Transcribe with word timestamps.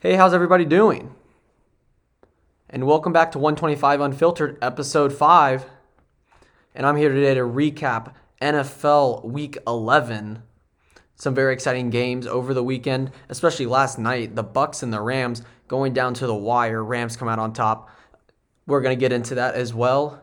Hey, 0.00 0.14
how's 0.14 0.32
everybody 0.32 0.64
doing? 0.64 1.12
And 2.70 2.86
welcome 2.86 3.12
back 3.12 3.32
to 3.32 3.38
125 3.40 4.00
Unfiltered, 4.00 4.56
episode 4.62 5.12
5. 5.12 5.66
And 6.72 6.86
I'm 6.86 6.94
here 6.94 7.12
today 7.12 7.34
to 7.34 7.40
recap 7.40 8.14
NFL 8.40 9.24
Week 9.24 9.58
11. 9.66 10.44
Some 11.16 11.34
very 11.34 11.52
exciting 11.52 11.90
games 11.90 12.28
over 12.28 12.54
the 12.54 12.62
weekend, 12.62 13.10
especially 13.28 13.66
last 13.66 13.98
night. 13.98 14.36
The 14.36 14.44
Bucks 14.44 14.84
and 14.84 14.92
the 14.92 15.00
Rams 15.00 15.42
going 15.66 15.94
down 15.94 16.14
to 16.14 16.28
the 16.28 16.32
wire. 16.32 16.84
Rams 16.84 17.16
come 17.16 17.26
out 17.26 17.40
on 17.40 17.52
top. 17.52 17.90
We're 18.68 18.82
going 18.82 18.96
to 18.96 19.00
get 19.00 19.10
into 19.10 19.34
that 19.34 19.56
as 19.56 19.74
well. 19.74 20.22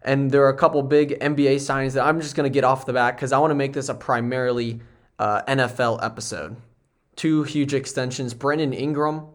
And 0.00 0.30
there 0.30 0.44
are 0.44 0.50
a 0.50 0.56
couple 0.56 0.80
big 0.84 1.18
NBA 1.18 1.56
signings 1.56 1.94
that 1.94 2.06
I'm 2.06 2.20
just 2.20 2.36
going 2.36 2.48
to 2.48 2.54
get 2.54 2.62
off 2.62 2.86
the 2.86 2.92
bat 2.92 3.16
because 3.16 3.32
I 3.32 3.40
want 3.40 3.50
to 3.50 3.56
make 3.56 3.72
this 3.72 3.88
a 3.88 3.94
primarily 3.94 4.78
uh, 5.18 5.42
NFL 5.48 6.04
episode. 6.04 6.56
Two 7.20 7.42
huge 7.42 7.74
extensions. 7.74 8.32
Brandon 8.32 8.72
Ingram 8.72 9.26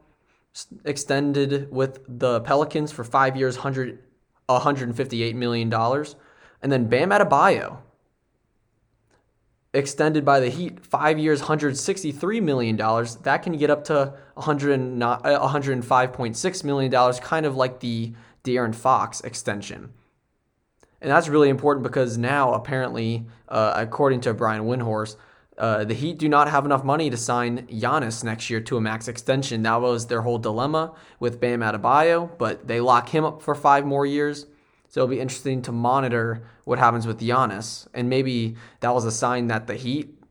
extended 0.85 1.71
with 1.71 1.99
the 2.07 2.41
Pelicans 2.41 2.91
for 2.91 3.03
five 3.03 3.37
years, 3.37 3.57
100, 3.57 3.99
$158 4.49 5.35
million. 5.35 5.71
And 5.71 6.15
then 6.71 6.87
Bam 6.87 7.11
Adebayo 7.11 7.77
extended 9.71 10.25
by 10.25 10.39
the 10.39 10.49
Heat, 10.49 10.83
five 10.83 11.19
years, 11.19 11.43
$163 11.43 12.41
million. 12.41 12.75
That 13.21 13.43
can 13.43 13.55
get 13.55 13.69
up 13.69 13.83
to 13.83 14.15
$105.6 14.35 16.63
million, 16.63 17.13
kind 17.21 17.45
of 17.45 17.55
like 17.55 17.81
the 17.81 18.13
De'Aaron 18.43 18.73
Fox 18.73 19.21
extension. 19.21 19.93
And 21.01 21.11
that's 21.11 21.27
really 21.27 21.49
important 21.49 21.83
because 21.83 22.17
now, 22.17 22.55
apparently, 22.55 23.27
uh, 23.47 23.73
according 23.75 24.21
to 24.21 24.33
Brian 24.33 24.63
Windhorst, 24.63 25.17
uh, 25.57 25.85
the 25.85 25.93
Heat 25.93 26.17
do 26.17 26.27
not 26.27 26.49
have 26.49 26.65
enough 26.65 26.83
money 26.83 27.09
to 27.09 27.17
sign 27.17 27.67
Giannis 27.67 28.23
next 28.23 28.49
year 28.49 28.59
to 28.61 28.77
a 28.77 28.81
max 28.81 29.07
extension. 29.07 29.63
That 29.63 29.81
was 29.81 30.07
their 30.07 30.21
whole 30.21 30.37
dilemma 30.37 30.93
with 31.19 31.39
Bam 31.39 31.61
Adebayo, 31.61 32.37
but 32.37 32.67
they 32.67 32.81
lock 32.81 33.09
him 33.09 33.23
up 33.23 33.41
for 33.41 33.55
five 33.55 33.85
more 33.85 34.05
years. 34.05 34.47
So 34.89 35.01
it'll 35.01 35.09
be 35.09 35.19
interesting 35.19 35.61
to 35.63 35.71
monitor 35.71 36.47
what 36.65 36.79
happens 36.79 37.07
with 37.07 37.19
Giannis. 37.19 37.87
And 37.93 38.09
maybe 38.09 38.55
that 38.81 38.93
was 38.93 39.05
a 39.05 39.11
sign 39.11 39.47
that 39.47 39.67
the 39.67 39.75
Heat 39.75 40.21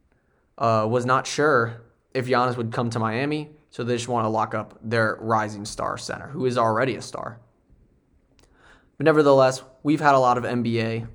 uh, 0.58 0.86
was 0.89 1.06
not 1.06 1.27
sure 1.27 1.83
if 2.12 2.27
Giannis 2.27 2.56
would 2.56 2.72
come 2.72 2.91
to 2.91 2.98
Miami. 2.98 3.50
So 3.70 3.83
they 3.83 3.97
just 3.97 4.09
want 4.09 4.25
to 4.25 4.28
lock 4.28 4.55
up 4.55 4.78
their 4.83 5.16
rising 5.20 5.64
star 5.64 5.98
center, 5.98 6.28
who 6.28 6.47
is 6.47 6.56
already 6.56 6.97
a 6.97 7.03
star. 7.03 7.41
But 8.97 9.05
nevertheless, 9.05 9.62
we've 9.83 10.00
had 10.00 10.14
a 10.14 10.19
lot 10.19 10.38
of 10.38 10.44
NBA. 10.44 11.09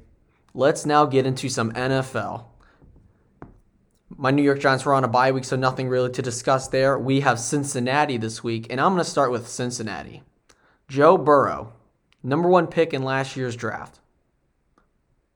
Let's 0.54 0.86
now 0.86 1.06
get 1.06 1.26
into 1.26 1.48
some 1.48 1.72
NFL. 1.72 2.49
My 4.22 4.32
New 4.32 4.44
York 4.44 4.60
Giants 4.60 4.84
were 4.84 4.94
on 4.94 5.06
a 5.06 5.08
bye 5.08 5.32
week, 5.32 5.46
so 5.46 5.56
nothing 5.56 5.88
really 5.88 6.12
to 6.12 6.22
discuss 6.22 6.68
there. 6.68 7.00
We 7.00 7.22
have 7.22 7.40
Cincinnati 7.40 8.18
this 8.18 8.44
week, 8.44 8.68
and 8.70 8.82
I'm 8.82 8.92
going 8.92 9.02
to 9.02 9.10
start 9.10 9.32
with 9.32 9.48
Cincinnati. 9.48 10.24
Joe 10.90 11.18
Burrow, 11.18 11.72
number 12.22 12.50
one 12.50 12.68
pick 12.68 12.94
in 12.94 13.02
last 13.04 13.38
year's 13.38 13.56
draft, 13.56 14.02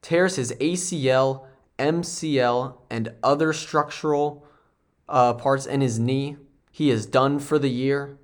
tears 0.02 0.36
his 0.36 0.52
ACL, 0.60 1.46
MCL, 1.80 2.76
and 2.90 3.14
other 3.24 3.54
structural 3.54 4.46
uh, 5.08 5.34
parts 5.36 5.66
in 5.66 5.80
his 5.80 5.98
knee. 5.98 6.36
He 6.70 6.90
is 6.90 7.06
done 7.06 7.40
for 7.40 7.58
the 7.58 7.70
year. 7.70 8.18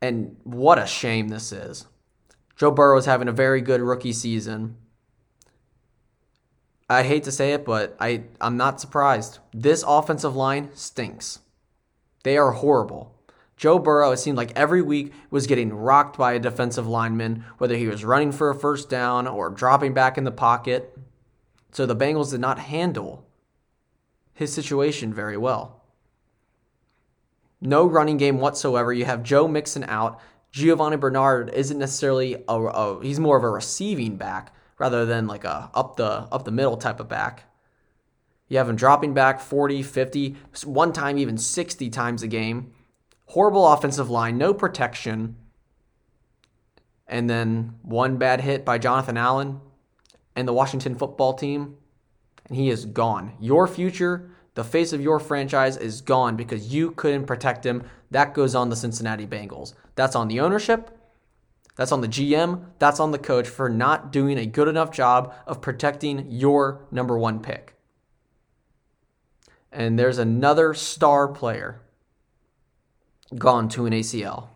And 0.00 0.36
what 0.44 0.78
a 0.78 0.86
shame 0.86 1.26
this 1.26 1.50
is. 1.50 1.86
Joe 2.54 2.70
Burrow 2.70 2.98
is 2.98 3.06
having 3.06 3.26
a 3.26 3.32
very 3.32 3.62
good 3.62 3.80
rookie 3.80 4.12
season. 4.12 4.76
I 6.92 7.02
hate 7.02 7.24
to 7.24 7.32
say 7.32 7.52
it, 7.52 7.64
but 7.64 7.96
I, 7.98 8.24
I'm 8.40 8.56
not 8.56 8.80
surprised. 8.80 9.38
This 9.52 9.84
offensive 9.86 10.36
line 10.36 10.70
stinks. 10.74 11.40
They 12.22 12.36
are 12.36 12.52
horrible. 12.52 13.14
Joe 13.56 13.78
Burrow, 13.78 14.10
it 14.10 14.18
seemed 14.18 14.36
like 14.36 14.52
every 14.56 14.82
week, 14.82 15.12
was 15.30 15.46
getting 15.46 15.72
rocked 15.72 16.18
by 16.18 16.32
a 16.32 16.38
defensive 16.38 16.86
lineman, 16.86 17.44
whether 17.58 17.76
he 17.76 17.86
was 17.86 18.04
running 18.04 18.32
for 18.32 18.50
a 18.50 18.54
first 18.54 18.90
down 18.90 19.26
or 19.26 19.50
dropping 19.50 19.94
back 19.94 20.18
in 20.18 20.24
the 20.24 20.30
pocket. 20.30 20.98
So 21.70 21.86
the 21.86 21.96
Bengals 21.96 22.32
did 22.32 22.40
not 22.40 22.58
handle 22.58 23.26
his 24.34 24.52
situation 24.52 25.14
very 25.14 25.36
well. 25.36 25.82
No 27.60 27.86
running 27.86 28.16
game 28.16 28.38
whatsoever. 28.38 28.92
You 28.92 29.04
have 29.04 29.22
Joe 29.22 29.46
Mixon 29.46 29.84
out. 29.84 30.20
Giovani 30.50 30.96
Bernard 30.96 31.50
isn't 31.54 31.78
necessarily 31.78 32.34
a, 32.48 32.54
a 32.54 33.02
he's 33.02 33.20
more 33.20 33.38
of 33.38 33.44
a 33.44 33.48
receiving 33.48 34.16
back 34.16 34.52
rather 34.82 35.06
than 35.06 35.28
like 35.28 35.44
a 35.44 35.70
up 35.74 35.94
the 35.94 36.26
up 36.32 36.44
the 36.44 36.50
middle 36.50 36.76
type 36.76 36.98
of 36.98 37.08
back. 37.08 37.44
You 38.48 38.58
have 38.58 38.68
him 38.68 38.74
dropping 38.74 39.14
back 39.14 39.38
40, 39.40 39.80
50, 39.80 40.36
one 40.64 40.92
time 40.92 41.18
even 41.18 41.38
60 41.38 41.88
times 41.88 42.24
a 42.24 42.26
game. 42.26 42.72
Horrible 43.26 43.64
offensive 43.72 44.10
line, 44.10 44.36
no 44.36 44.52
protection. 44.52 45.36
And 47.06 47.30
then 47.30 47.74
one 47.82 48.16
bad 48.16 48.40
hit 48.40 48.64
by 48.64 48.78
Jonathan 48.78 49.16
Allen 49.16 49.60
and 50.34 50.48
the 50.48 50.52
Washington 50.52 50.96
football 50.96 51.34
team, 51.34 51.76
and 52.48 52.56
he 52.56 52.68
is 52.68 52.84
gone. 52.84 53.34
Your 53.38 53.68
future, 53.68 54.32
the 54.54 54.64
face 54.64 54.92
of 54.92 55.00
your 55.00 55.20
franchise, 55.20 55.76
is 55.76 56.00
gone 56.00 56.34
because 56.34 56.74
you 56.74 56.90
couldn't 56.90 57.26
protect 57.26 57.64
him. 57.64 57.84
That 58.10 58.34
goes 58.34 58.56
on 58.56 58.68
the 58.68 58.76
Cincinnati 58.76 59.28
Bengals. 59.28 59.74
That's 59.94 60.16
on 60.16 60.26
the 60.26 60.40
ownership. 60.40 60.90
That's 61.76 61.92
on 61.92 62.00
the 62.00 62.08
GM. 62.08 62.64
That's 62.78 63.00
on 63.00 63.12
the 63.12 63.18
coach 63.18 63.48
for 63.48 63.68
not 63.68 64.12
doing 64.12 64.38
a 64.38 64.46
good 64.46 64.68
enough 64.68 64.90
job 64.90 65.34
of 65.46 65.62
protecting 65.62 66.30
your 66.30 66.86
number 66.90 67.18
one 67.18 67.40
pick. 67.40 67.76
And 69.70 69.98
there's 69.98 70.18
another 70.18 70.74
star 70.74 71.28
player 71.28 71.80
gone 73.34 73.68
to 73.70 73.86
an 73.86 73.92
ACL. 73.92 74.48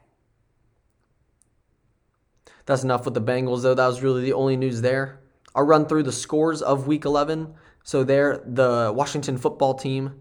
That's 2.67 2.85
enough 2.85 3.05
with 3.05 3.15
the 3.15 3.23
Bengals, 3.23 3.63
though. 3.63 3.75
That 3.75 3.87
was 3.87 4.03
really 4.03 4.23
the 4.23 4.33
only 4.35 4.57
news 4.57 4.83
there. 4.83 5.21
I'll 5.55 5.65
run 5.65 5.87
through 5.87 6.03
the 6.03 6.13
scores 6.13 6.61
of 6.61 6.87
Week 6.87 7.05
11. 7.05 7.55
So 7.83 8.05
there, 8.05 8.43
the 8.45 8.93
Washington 8.95 9.39
football 9.39 9.75
team 9.75 10.21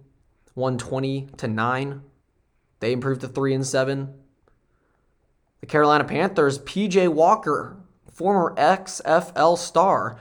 won 0.53 0.77
20 0.77 1.27
to 1.37 1.47
nine. 1.47 2.03
They 2.79 2.93
improved 2.93 3.21
to 3.21 3.27
three 3.27 3.53
and 3.53 3.65
seven. 3.65 4.13
The 5.65 5.71
Carolina 5.71 6.03
Panthers, 6.03 6.59
PJ 6.59 7.07
Walker, 7.07 7.75
former 8.11 8.53
XFL 8.55 9.57
star, 9.57 10.15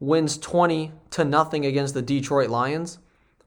wins 0.00 0.36
20 0.38 0.90
to 1.10 1.24
nothing 1.24 1.64
against 1.64 1.94
the 1.94 2.02
Detroit 2.02 2.50
Lions. 2.50 2.98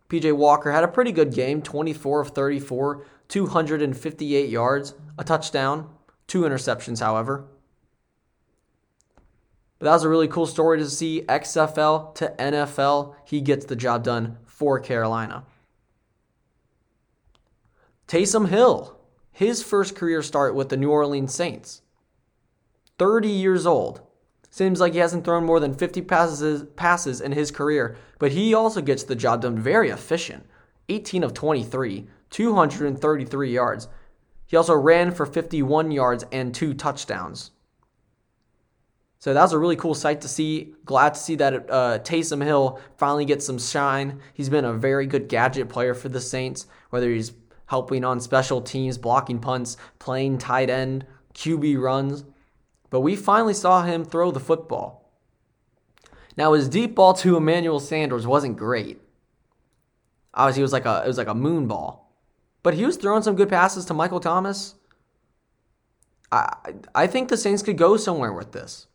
PJ 0.07 0.33
Walker 0.37 0.71
had 0.71 0.85
a 0.85 0.87
pretty 0.87 1.11
good 1.11 1.33
game, 1.33 1.61
24 1.61 2.21
of 2.21 2.29
34, 2.29 3.03
258 3.27 4.49
yards, 4.49 4.93
a 5.17 5.25
touchdown, 5.25 5.89
two 6.25 6.43
interceptions, 6.43 7.01
however. 7.01 7.43
But 9.77 9.87
that 9.87 9.95
was 9.95 10.05
a 10.05 10.09
really 10.09 10.29
cool 10.29 10.47
story 10.47 10.77
to 10.77 10.89
see 10.89 11.25
XFL 11.27 12.15
to 12.15 12.33
NFL. 12.39 13.15
He 13.25 13.41
gets 13.41 13.65
the 13.65 13.75
job 13.75 14.05
done 14.05 14.37
for 14.45 14.79
Carolina. 14.79 15.43
Taysom 18.07 18.47
Hill, 18.47 18.98
his 19.39 19.63
first 19.63 19.95
career 19.95 20.21
start 20.21 20.53
with 20.53 20.67
the 20.67 20.75
New 20.75 20.91
Orleans 20.91 21.33
Saints. 21.33 21.81
30 22.97 23.29
years 23.29 23.65
old. 23.65 24.01
Seems 24.49 24.81
like 24.81 24.91
he 24.91 24.99
hasn't 24.99 25.23
thrown 25.23 25.45
more 25.45 25.61
than 25.61 25.73
50 25.73 26.01
passes, 26.01 26.65
passes 26.75 27.21
in 27.21 27.31
his 27.31 27.49
career, 27.49 27.95
but 28.17 28.33
he 28.33 28.53
also 28.53 28.81
gets 28.81 29.03
the 29.03 29.15
job 29.15 29.43
done 29.43 29.57
very 29.57 29.91
efficient. 29.91 30.45
18 30.89 31.23
of 31.23 31.33
23, 31.33 32.05
233 32.29 33.53
yards. 33.53 33.87
He 34.45 34.57
also 34.57 34.75
ran 34.75 35.13
for 35.13 35.25
51 35.25 35.91
yards 35.91 36.25
and 36.33 36.53
two 36.53 36.73
touchdowns. 36.73 37.51
So 39.19 39.33
that 39.33 39.41
was 39.41 39.53
a 39.53 39.57
really 39.57 39.77
cool 39.77 39.95
sight 39.95 40.19
to 40.19 40.27
see. 40.27 40.73
Glad 40.83 41.13
to 41.13 41.19
see 41.21 41.35
that 41.35 41.69
uh, 41.69 41.99
Taysom 41.99 42.43
Hill 42.43 42.77
finally 42.97 43.23
gets 43.23 43.45
some 43.45 43.57
shine. 43.57 44.19
He's 44.33 44.49
been 44.49 44.65
a 44.65 44.73
very 44.73 45.05
good 45.05 45.29
gadget 45.29 45.69
player 45.69 45.93
for 45.93 46.09
the 46.09 46.19
Saints, 46.19 46.67
whether 46.89 47.09
he's 47.09 47.31
helping 47.69 48.03
on 48.03 48.19
special 48.19 48.61
teams, 48.61 48.97
blocking 48.97 49.39
punts, 49.39 49.77
playing 49.97 50.37
tight 50.37 50.69
end, 50.69 51.05
QB 51.33 51.81
runs. 51.81 52.25
But 52.89 53.01
we 53.01 53.15
finally 53.15 53.53
saw 53.53 53.83
him 53.83 54.03
throw 54.03 54.31
the 54.31 54.39
football. 54.39 55.11
Now 56.35 56.53
his 56.53 56.69
deep 56.69 56.95
ball 56.95 57.13
to 57.15 57.37
Emmanuel 57.37 57.79
Sanders 57.79 58.27
wasn't 58.27 58.57
great. 58.57 58.99
Obviously, 60.33 60.61
it 60.61 60.63
was 60.63 60.73
like 60.73 60.85
a 60.85 61.01
it 61.03 61.07
was 61.07 61.17
like 61.17 61.27
a 61.27 61.35
moon 61.35 61.67
ball, 61.67 62.13
but 62.63 62.75
he 62.75 62.85
was 62.85 62.97
throwing 62.97 63.23
some 63.23 63.35
good 63.35 63.49
passes 63.49 63.85
to 63.85 63.93
Michael 63.93 64.19
Thomas. 64.19 64.75
I 66.31 66.55
I 66.93 67.07
think 67.07 67.29
the 67.29 67.37
Saints 67.37 67.63
could 67.63 67.77
go 67.77 67.97
somewhere 67.97 68.33
with 68.33 68.51
this 68.51 68.87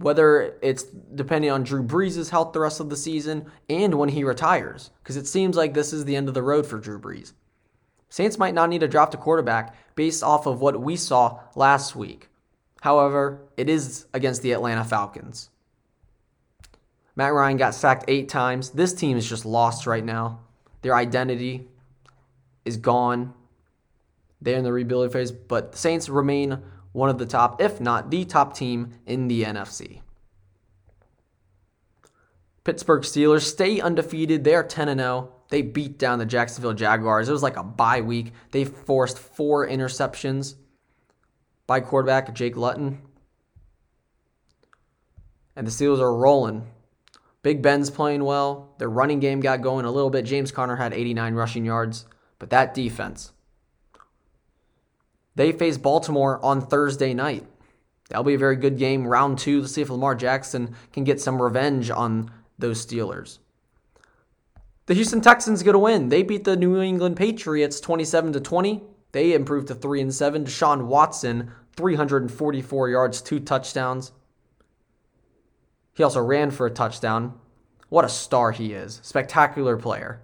whether 0.00 0.54
it's 0.62 0.84
depending 1.14 1.50
on 1.50 1.62
Drew 1.62 1.82
Brees' 1.82 2.30
health 2.30 2.54
the 2.54 2.60
rest 2.60 2.80
of 2.80 2.88
the 2.88 2.96
season 2.96 3.50
and 3.68 3.94
when 3.94 4.08
he 4.08 4.24
retires, 4.24 4.90
because 5.02 5.18
it 5.18 5.26
seems 5.26 5.56
like 5.56 5.74
this 5.74 5.92
is 5.92 6.06
the 6.06 6.16
end 6.16 6.26
of 6.26 6.32
the 6.32 6.42
road 6.42 6.66
for 6.66 6.78
Drew 6.78 6.98
Brees. 6.98 7.34
Saints 8.10 8.38
might 8.38 8.54
not 8.54 8.68
need 8.68 8.80
to 8.80 8.88
draft 8.88 9.14
a 9.14 9.16
quarterback 9.16 9.74
based 9.94 10.22
off 10.22 10.46
of 10.46 10.60
what 10.60 10.80
we 10.80 10.96
saw 10.96 11.40
last 11.54 11.96
week. 11.96 12.28
However, 12.82 13.40
it 13.56 13.68
is 13.70 14.06
against 14.12 14.42
the 14.42 14.52
Atlanta 14.52 14.84
Falcons. 14.84 15.48
Matt 17.14 17.32
Ryan 17.32 17.56
got 17.56 17.74
sacked 17.74 18.04
eight 18.08 18.28
times. 18.28 18.70
This 18.70 18.92
team 18.92 19.16
is 19.16 19.28
just 19.28 19.44
lost 19.44 19.86
right 19.86 20.04
now. 20.04 20.40
Their 20.82 20.94
identity. 20.94 21.68
is 22.64 22.76
gone. 22.76 23.32
They're 24.42 24.56
in 24.56 24.64
the 24.64 24.72
rebuilding 24.72 25.10
phase, 25.10 25.32
but 25.32 25.72
the 25.72 25.78
Saints 25.78 26.08
remain 26.08 26.62
one 26.92 27.10
of 27.10 27.18
the 27.18 27.26
top, 27.26 27.60
if 27.60 27.80
not 27.80 28.10
the 28.10 28.24
top 28.24 28.54
team 28.54 28.94
in 29.06 29.28
the 29.28 29.44
NFC. 29.44 30.00
Pittsburgh 32.64 33.02
Steelers 33.02 33.42
stay 33.42 33.80
undefeated. 33.80 34.44
They're 34.44 34.62
10 34.62 34.96
0. 34.98 35.32
They 35.50 35.62
beat 35.62 35.98
down 35.98 36.18
the 36.18 36.26
Jacksonville 36.26 36.74
Jaguars. 36.74 37.28
It 37.28 37.32
was 37.32 37.42
like 37.42 37.56
a 37.56 37.64
bye 37.64 38.00
week. 38.00 38.32
They 38.52 38.64
forced 38.64 39.18
four 39.18 39.66
interceptions 39.66 40.54
by 41.66 41.80
quarterback 41.80 42.32
Jake 42.34 42.56
Luton. 42.56 43.02
And 45.56 45.66
the 45.66 45.70
Steelers 45.70 45.98
are 45.98 46.14
rolling. 46.14 46.66
Big 47.42 47.62
Ben's 47.62 47.90
playing 47.90 48.24
well. 48.24 48.74
Their 48.78 48.88
running 48.88 49.18
game 49.18 49.40
got 49.40 49.62
going 49.62 49.84
a 49.84 49.90
little 49.90 50.10
bit. 50.10 50.24
James 50.24 50.52
Conner 50.52 50.76
had 50.76 50.92
89 50.92 51.34
rushing 51.34 51.64
yards. 51.64 52.06
But 52.38 52.50
that 52.50 52.72
defense. 52.72 53.32
They 55.34 55.52
face 55.52 55.78
Baltimore 55.78 56.42
on 56.44 56.60
Thursday 56.60 57.12
night. 57.12 57.46
That'll 58.08 58.24
be 58.24 58.34
a 58.34 58.38
very 58.38 58.56
good 58.56 58.78
game. 58.78 59.06
Round 59.06 59.38
two. 59.38 59.62
Let's 59.62 59.72
see 59.72 59.82
if 59.82 59.90
Lamar 59.90 60.14
Jackson 60.14 60.74
can 60.92 61.04
get 61.04 61.20
some 61.20 61.40
revenge 61.40 61.90
on 61.90 62.30
those 62.58 62.84
Steelers. 62.84 63.38
The 64.90 64.96
Houston 64.96 65.20
Texans 65.20 65.62
get 65.62 65.76
a 65.76 65.78
win. 65.78 66.08
They 66.08 66.24
beat 66.24 66.42
the 66.42 66.56
New 66.56 66.80
England 66.80 67.16
Patriots 67.16 67.78
27 67.78 68.32
to 68.32 68.40
20. 68.40 68.82
They 69.12 69.34
improved 69.34 69.68
to 69.68 69.74
3 69.76 70.00
and 70.00 70.12
7. 70.12 70.44
Deshaun 70.44 70.86
Watson 70.86 71.52
344 71.76 72.88
yards, 72.88 73.22
two 73.22 73.38
touchdowns. 73.38 74.10
He 75.94 76.02
also 76.02 76.20
ran 76.20 76.50
for 76.50 76.66
a 76.66 76.72
touchdown. 76.72 77.38
What 77.88 78.04
a 78.04 78.08
star 78.08 78.50
he 78.50 78.72
is. 78.72 78.98
Spectacular 79.04 79.76
player. 79.76 80.22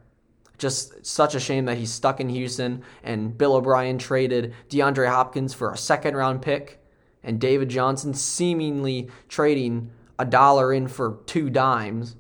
Just 0.59 1.07
such 1.07 1.37
a 1.37 1.41
shame 1.41 1.67
that 1.67 1.79
he's 1.79 1.93
stuck 1.93 2.19
in 2.19 2.29
Houston 2.29 2.83
and 3.05 3.39
Bill 3.39 3.55
O'Brien 3.55 3.99
traded 3.99 4.53
DeAndre 4.69 5.09
Hopkins 5.09 5.55
for 5.55 5.71
a 5.71 5.79
second 5.79 6.17
round 6.17 6.43
pick 6.43 6.85
and 7.23 7.41
David 7.41 7.69
Johnson 7.69 8.15
seemingly 8.15 9.11
trading 9.29 9.93
a 10.19 10.25
dollar 10.25 10.73
in 10.73 10.89
for 10.89 11.21
two 11.27 11.51
dimes 11.51 12.17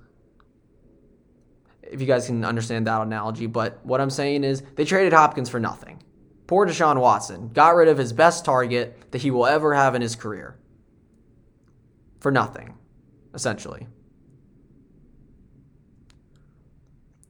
if 1.90 2.00
you 2.00 2.06
guys 2.06 2.26
can 2.26 2.44
understand 2.44 2.86
that 2.86 3.02
analogy. 3.02 3.46
But 3.46 3.84
what 3.84 4.00
I'm 4.00 4.10
saying 4.10 4.44
is 4.44 4.62
they 4.74 4.84
traded 4.84 5.12
Hopkins 5.12 5.48
for 5.48 5.60
nothing. 5.60 6.02
Poor 6.46 6.66
Deshaun 6.66 7.00
Watson 7.00 7.48
got 7.48 7.74
rid 7.74 7.88
of 7.88 7.98
his 7.98 8.12
best 8.12 8.44
target 8.44 9.10
that 9.10 9.22
he 9.22 9.30
will 9.30 9.46
ever 9.46 9.74
have 9.74 9.94
in 9.94 10.02
his 10.02 10.14
career 10.14 10.56
for 12.20 12.30
nothing, 12.30 12.74
essentially. 13.34 13.86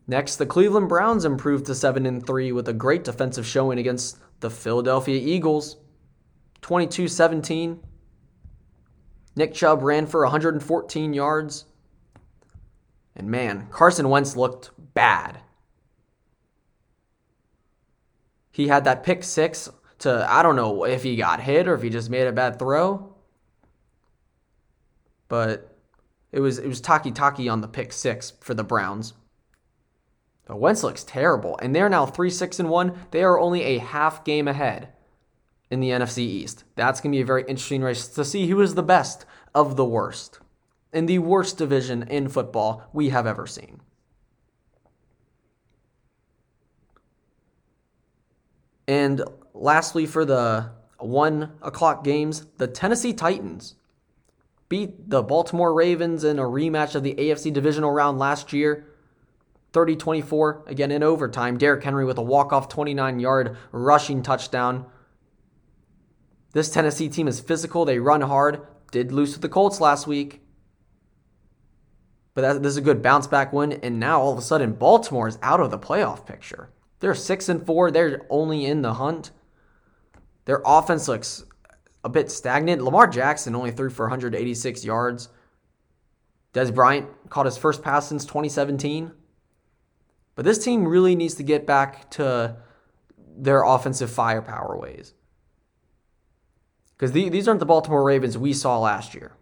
Next, 0.06 0.37
the 0.37 0.47
Cleveland 0.47 0.88
Browns 0.88 1.25
improved 1.25 1.67
to 1.67 1.75
7 1.75 2.06
and 2.06 2.25
3 2.25 2.52
with 2.52 2.69
a 2.69 2.73
great 2.73 3.05
defensive 3.05 3.47
showing 3.47 3.79
against 3.79 4.19
the 4.41 4.50
Philadelphia 4.50 5.20
Eagles. 5.20 5.76
22 6.61 7.09
17. 7.09 7.81
Nick 9.35 9.52
Chubb 9.52 9.82
ran 9.82 10.06
for 10.06 10.23
114 10.23 11.12
yards. 11.12 11.67
And 13.16 13.30
man, 13.30 13.66
Carson 13.70 14.10
Wentz 14.10 14.36
looked 14.36 14.70
bad. 14.94 15.40
He 18.50 18.68
had 18.68 18.84
that 18.84 19.02
pick 19.02 19.24
six 19.24 19.70
to, 20.00 20.26
I 20.30 20.42
don't 20.42 20.56
know 20.56 20.84
if 20.84 21.02
he 21.02 21.16
got 21.16 21.40
hit 21.40 21.66
or 21.66 21.74
if 21.74 21.82
he 21.82 21.88
just 21.88 22.10
made 22.10 22.26
a 22.26 22.32
bad 22.32 22.58
throw. 22.58 23.14
But 25.28 25.76
it 26.30 26.40
was 26.40 26.58
it 26.58 26.68
was 26.68 26.80
Taki 26.80 27.10
Taki 27.10 27.48
on 27.48 27.62
the 27.62 27.68
pick 27.68 27.92
six 27.92 28.34
for 28.40 28.54
the 28.54 28.62
Browns. 28.62 29.14
But 30.46 30.60
Wentz 30.60 30.84
looks 30.84 31.02
terrible, 31.02 31.58
and 31.60 31.74
they're 31.74 31.88
now 31.88 32.06
three 32.06 32.30
six 32.30 32.60
and 32.60 32.68
one. 32.68 32.96
They 33.10 33.24
are 33.24 33.40
only 33.40 33.62
a 33.62 33.78
half 33.78 34.24
game 34.24 34.46
ahead 34.46 34.90
in 35.68 35.80
the 35.80 35.90
NFC 35.90 36.18
East. 36.18 36.62
That's 36.76 37.00
gonna 37.00 37.12
be 37.12 37.22
a 37.22 37.26
very 37.26 37.42
interesting 37.48 37.82
race 37.82 38.06
to 38.06 38.24
see 38.24 38.46
who 38.46 38.60
is 38.60 38.74
the 38.74 38.82
best 38.82 39.24
of 39.54 39.76
the 39.76 39.84
worst 39.84 40.38
in 40.96 41.04
the 41.04 41.19
worst 41.19 41.58
division 41.58 42.04
in 42.04 42.26
football 42.26 42.88
we 42.94 43.10
have 43.10 43.26
ever 43.26 43.46
seen. 43.46 43.82
And 48.88 49.22
lastly, 49.52 50.06
for 50.06 50.25
the 50.25 50.70
one 50.98 51.52
o'clock 51.60 52.02
games, 52.02 52.46
the 52.56 52.66
Tennessee 52.66 53.12
Titans 53.12 53.75
beat 54.70 55.10
the 55.10 55.22
Baltimore 55.22 55.75
Ravens 55.75 56.25
in 56.25 56.38
a 56.38 56.44
rematch 56.44 56.94
of 56.94 57.02
the 57.02 57.14
AFC 57.14 57.52
divisional 57.52 57.90
round 57.90 58.19
last 58.19 58.54
year. 58.54 58.87
30 59.75 59.96
24, 59.96 60.64
again 60.66 60.90
in 60.90 61.02
overtime. 61.02 61.58
Derrick 61.58 61.84
Henry 61.84 62.06
with 62.06 62.16
a 62.16 62.22
walk 62.22 62.54
off 62.54 62.70
29 62.70 63.20
yard 63.20 63.58
rushing 63.70 64.22
touchdown. 64.22 64.87
This 66.54 66.70
Tennessee 66.70 67.10
team 67.10 67.28
is 67.28 67.38
physical, 67.38 67.84
they 67.84 67.99
run 67.99 68.22
hard. 68.22 68.66
Did 68.90 69.12
lose 69.12 69.34
to 69.34 69.40
the 69.40 69.50
Colts 69.50 69.78
last 69.78 70.06
week. 70.06 70.40
But 72.37 72.43
that, 72.43 72.62
this 72.62 72.73
is 72.73 72.77
a 72.77 72.83
good 72.83 73.00
bounce 73.00 73.27
back 73.27 73.50
win. 73.55 73.73
And 73.73 73.99
now 73.99 74.21
all 74.21 74.31
of 74.31 74.38
a 74.38 74.43
sudden, 74.43 74.75
Baltimore 74.75 75.27
is 75.27 75.38
out 75.41 75.59
of 75.59 75.71
the 75.71 75.79
playoff 75.79 76.27
picture. 76.27 76.69
They're 77.00 77.15
six 77.15 77.49
and 77.49 77.65
four. 77.65 77.91
They're 77.91 78.27
only 78.29 78.67
in 78.67 78.83
the 78.83 78.94
hunt. 78.94 79.31
Their 80.44 80.61
offense 80.67 81.09
looks 81.09 81.44
a 82.05 82.11
bit 82.11 82.31
stagnant. 82.31 82.83
Lamar 82.83 83.06
Jackson 83.06 83.55
only 83.55 83.71
threw 83.71 83.88
for 83.88 84.05
186 84.05 84.85
yards. 84.85 85.31
Dez 86.53 86.75
Bryant 86.75 87.09
caught 87.31 87.47
his 87.47 87.56
first 87.56 87.83
pass 87.83 88.06
since 88.06 88.27
2017. 88.27 89.12
But 90.35 90.44
this 90.44 90.62
team 90.62 90.87
really 90.87 91.17
needs 91.17 91.37
to 91.37 91.43
get 91.43 91.67
back 91.67 92.11
to 92.12 92.56
their 93.35 93.62
offensive 93.62 94.11
firepower 94.11 94.77
ways. 94.77 95.15
Because 96.99 97.12
the, 97.12 97.31
these 97.31 97.49
aren't 97.49 97.61
the 97.61 97.67
Baltimore 97.67 98.05
Ravens 98.05 98.37
we 98.37 98.53
saw 98.53 98.79
last 98.79 99.15
year. 99.15 99.33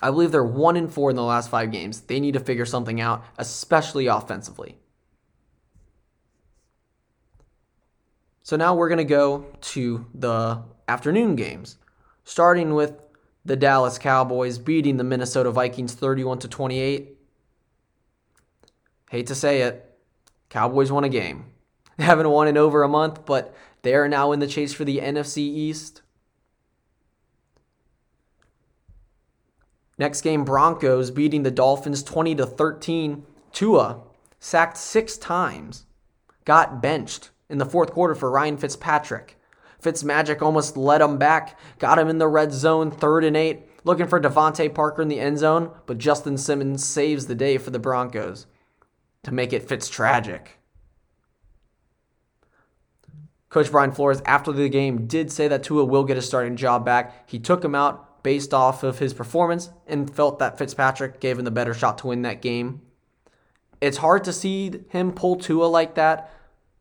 I 0.00 0.10
believe 0.10 0.30
they're 0.30 0.44
one 0.44 0.76
in 0.76 0.88
four 0.88 1.10
in 1.10 1.16
the 1.16 1.22
last 1.22 1.50
five 1.50 1.70
games. 1.70 2.02
They 2.02 2.20
need 2.20 2.34
to 2.34 2.40
figure 2.40 2.66
something 2.66 3.00
out, 3.00 3.24
especially 3.36 4.06
offensively. 4.06 4.78
So 8.42 8.56
now 8.56 8.74
we're 8.74 8.88
going 8.88 8.98
to 8.98 9.04
go 9.04 9.46
to 9.60 10.06
the 10.14 10.62
afternoon 10.86 11.36
games, 11.36 11.76
starting 12.24 12.74
with 12.74 12.94
the 13.44 13.56
Dallas 13.56 13.98
Cowboys 13.98 14.58
beating 14.58 14.96
the 14.96 15.04
Minnesota 15.04 15.50
Vikings 15.50 15.94
31 15.94 16.38
to 16.40 16.48
28. 16.48 17.18
Hate 19.10 19.26
to 19.26 19.34
say 19.34 19.62
it, 19.62 19.98
Cowboys 20.48 20.92
won 20.92 21.04
a 21.04 21.08
game. 21.08 21.46
They 21.98 22.04
haven't 22.04 22.30
won 22.30 22.46
in 22.46 22.56
over 22.56 22.84
a 22.84 22.88
month, 22.88 23.26
but 23.26 23.52
they 23.82 23.92
are 23.94 24.08
now 24.08 24.30
in 24.30 24.38
the 24.38 24.46
chase 24.46 24.72
for 24.72 24.84
the 24.84 24.98
NFC 24.98 25.38
East. 25.38 26.02
Next 29.98 30.20
game, 30.20 30.44
Broncos 30.44 31.10
beating 31.10 31.42
the 31.42 31.50
Dolphins 31.50 32.02
20 32.02 32.36
to 32.36 32.46
13. 32.46 33.24
Tua 33.52 34.00
sacked 34.38 34.76
six 34.76 35.18
times, 35.18 35.86
got 36.44 36.80
benched 36.80 37.30
in 37.48 37.58
the 37.58 37.66
fourth 37.66 37.92
quarter 37.92 38.14
for 38.14 38.30
Ryan 38.30 38.56
Fitzpatrick. 38.56 39.36
Fitzmagic 39.82 40.42
almost 40.42 40.76
led 40.76 41.00
him 41.00 41.18
back, 41.18 41.58
got 41.78 41.98
him 41.98 42.08
in 42.08 42.18
the 42.18 42.28
red 42.28 42.52
zone, 42.52 42.90
third 42.90 43.24
and 43.24 43.36
eight, 43.36 43.62
looking 43.84 44.06
for 44.06 44.20
DeVante 44.20 44.72
Parker 44.74 45.02
in 45.02 45.08
the 45.08 45.20
end 45.20 45.38
zone, 45.38 45.70
but 45.86 45.98
Justin 45.98 46.36
Simmons 46.36 46.84
saves 46.84 47.26
the 47.26 47.34
day 47.34 47.58
for 47.58 47.70
the 47.70 47.78
Broncos 47.78 48.46
to 49.22 49.32
make 49.32 49.52
it 49.52 49.68
Fitz 49.68 49.88
tragic. 49.88 50.58
Coach 53.50 53.70
Brian 53.70 53.92
Flores, 53.92 54.20
after 54.26 54.52
the 54.52 54.68
game, 54.68 55.06
did 55.06 55.32
say 55.32 55.48
that 55.48 55.62
Tua 55.62 55.84
will 55.84 56.04
get 56.04 56.18
a 56.18 56.22
starting 56.22 56.56
job 56.56 56.84
back. 56.84 57.28
He 57.30 57.38
took 57.38 57.64
him 57.64 57.74
out 57.74 58.07
based 58.28 58.52
off 58.52 58.82
of 58.82 58.98
his 58.98 59.14
performance 59.14 59.70
and 59.86 60.14
felt 60.14 60.38
that 60.38 60.58
Fitzpatrick 60.58 61.18
gave 61.18 61.38
him 61.38 61.46
the 61.46 61.50
better 61.50 61.72
shot 61.72 61.96
to 61.96 62.08
win 62.08 62.20
that 62.20 62.42
game. 62.42 62.82
It's 63.80 63.96
hard 63.96 64.22
to 64.24 64.34
see 64.34 64.70
him 64.90 65.12
pull 65.12 65.36
Tua 65.36 65.64
like 65.64 65.94
that. 65.94 66.30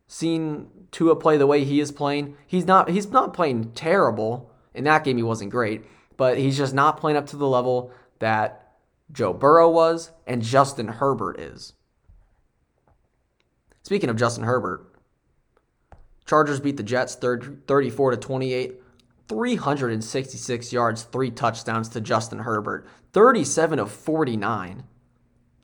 Seeing 0.10 0.70
Tua 0.92 1.16
play 1.16 1.38
the 1.38 1.48
way 1.48 1.64
he 1.64 1.80
is 1.80 1.90
playing, 1.90 2.36
he's 2.46 2.66
not 2.66 2.90
he's 2.90 3.08
not 3.12 3.34
playing 3.34 3.72
terrible. 3.72 4.52
In 4.74 4.84
that 4.84 5.06
game, 5.06 5.16
he 5.16 5.24
wasn't 5.24 5.52
great, 5.52 5.86
but 6.18 6.38
he's 6.38 6.58
just 6.58 6.74
not 6.74 7.00
playing 7.00 7.16
up 7.16 7.28
to 7.28 7.38
the 7.38 7.48
level 7.48 7.94
that 8.20 8.74
Joe 9.14 9.32
Burrow 9.32 9.70
was 9.70 10.12
and 10.26 10.42
Justin 10.42 10.90
Herbert 10.90 11.40
is. 11.40 11.72
Speaking 13.84 14.10
of 14.10 14.18
Justin 14.18 14.44
Herbert, 14.44 14.86
Chargers 16.26 16.60
beat 16.60 16.76
the 16.76 16.84
Jets 16.84 17.16
34 17.16 18.12
to 18.12 18.18
28. 18.18 18.82
366 19.28 20.72
yards, 20.74 21.04
three 21.04 21.32
touchdowns 21.32 21.90
to 21.90 22.02
Justin 22.02 22.40
Herbert, 22.40 22.88
37 23.14 23.80
of 23.80 23.92
49. 23.92 24.84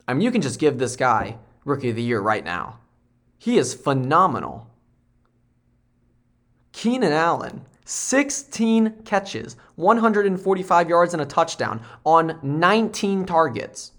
I 0.06 0.14
mean, 0.14 0.20
you 0.20 0.30
can 0.30 0.42
just 0.42 0.60
give 0.60 0.78
this 0.78 0.96
guy 0.96 1.38
Rookie 1.64 1.90
of 1.90 1.96
the 1.96 2.02
Year 2.02 2.20
right 2.20 2.44
now. 2.44 2.78
He 3.38 3.58
is 3.58 3.74
phenomenal. 3.74 4.70
Keenan 6.72 7.12
Allen, 7.12 7.66
16 7.84 9.02
catches, 9.04 9.56
145 9.76 10.88
yards, 10.88 11.14
and 11.14 11.22
a 11.22 11.26
touchdown 11.26 11.80
on 12.04 12.38
19 12.42 13.24
targets. 13.24 13.92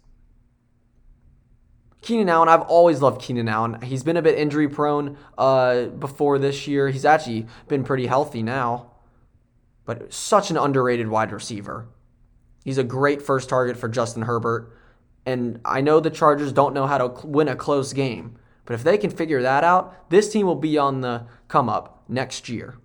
Keenan 2.01 2.29
Allen, 2.29 2.49
I've 2.49 2.61
always 2.61 3.01
loved 3.01 3.21
Keenan 3.21 3.49
Allen. 3.49 3.81
He's 3.81 4.03
been 4.03 4.17
a 4.17 4.21
bit 4.21 4.37
injury 4.37 4.67
prone 4.67 5.17
uh, 5.39 5.85
before 5.85 6.37
this 6.37 6.67
year. 6.67 6.89
He's 6.89 7.05
actually 7.05 7.47
been 7.67 7.83
pretty 7.83 8.05
healthy 8.05 8.43
now, 8.43 8.91
but 9.85 10.13
such 10.13 10.49
an 10.49 10.57
underrated 10.57 11.07
wide 11.07 11.31
receiver. 11.31 11.87
He's 12.63 12.77
a 12.77 12.83
great 12.83 13.21
first 13.21 13.47
target 13.47 13.77
for 13.77 13.87
Justin 13.87 14.23
Herbert. 14.23 14.75
And 15.25 15.59
I 15.63 15.81
know 15.81 15.99
the 15.99 16.09
Chargers 16.09 16.51
don't 16.51 16.73
know 16.73 16.87
how 16.87 16.97
to 16.97 17.25
win 17.25 17.47
a 17.47 17.55
close 17.55 17.93
game, 17.93 18.37
but 18.65 18.73
if 18.73 18.83
they 18.83 18.97
can 18.97 19.09
figure 19.09 19.41
that 19.41 19.63
out, 19.63 20.09
this 20.09 20.31
team 20.31 20.45
will 20.45 20.55
be 20.55 20.77
on 20.77 21.01
the 21.01 21.25
come 21.47 21.69
up 21.69 22.03
next 22.07 22.49
year. 22.49 22.77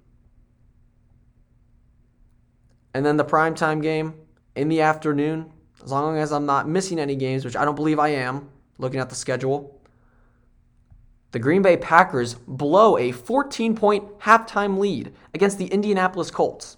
And 2.95 3.05
then 3.05 3.17
the 3.17 3.25
primetime 3.25 3.83
game 3.83 4.15
in 4.55 4.69
the 4.69 4.81
afternoon, 4.81 5.53
as 5.83 5.91
long 5.91 6.19
as 6.19 6.33
I'm 6.33 6.47
not 6.47 6.69
missing 6.69 6.99
any 6.99 7.15
games, 7.15 7.45
which 7.45 7.57
I 7.57 7.65
don't 7.65 7.77
believe 7.77 7.99
I 7.99 8.09
am, 8.09 8.51
looking 8.79 9.01
at 9.01 9.09
the 9.09 9.15
schedule. 9.15 9.81
The 11.33 11.39
Green 11.39 11.63
Bay 11.63 11.77
Packers 11.77 12.35
blow 12.35 12.99
a 12.99 13.13
14 13.13 13.77
point 13.77 14.19
halftime 14.19 14.79
lead 14.79 15.13
against 15.33 15.59
the 15.59 15.67
Indianapolis 15.67 16.31
Colts. 16.31 16.77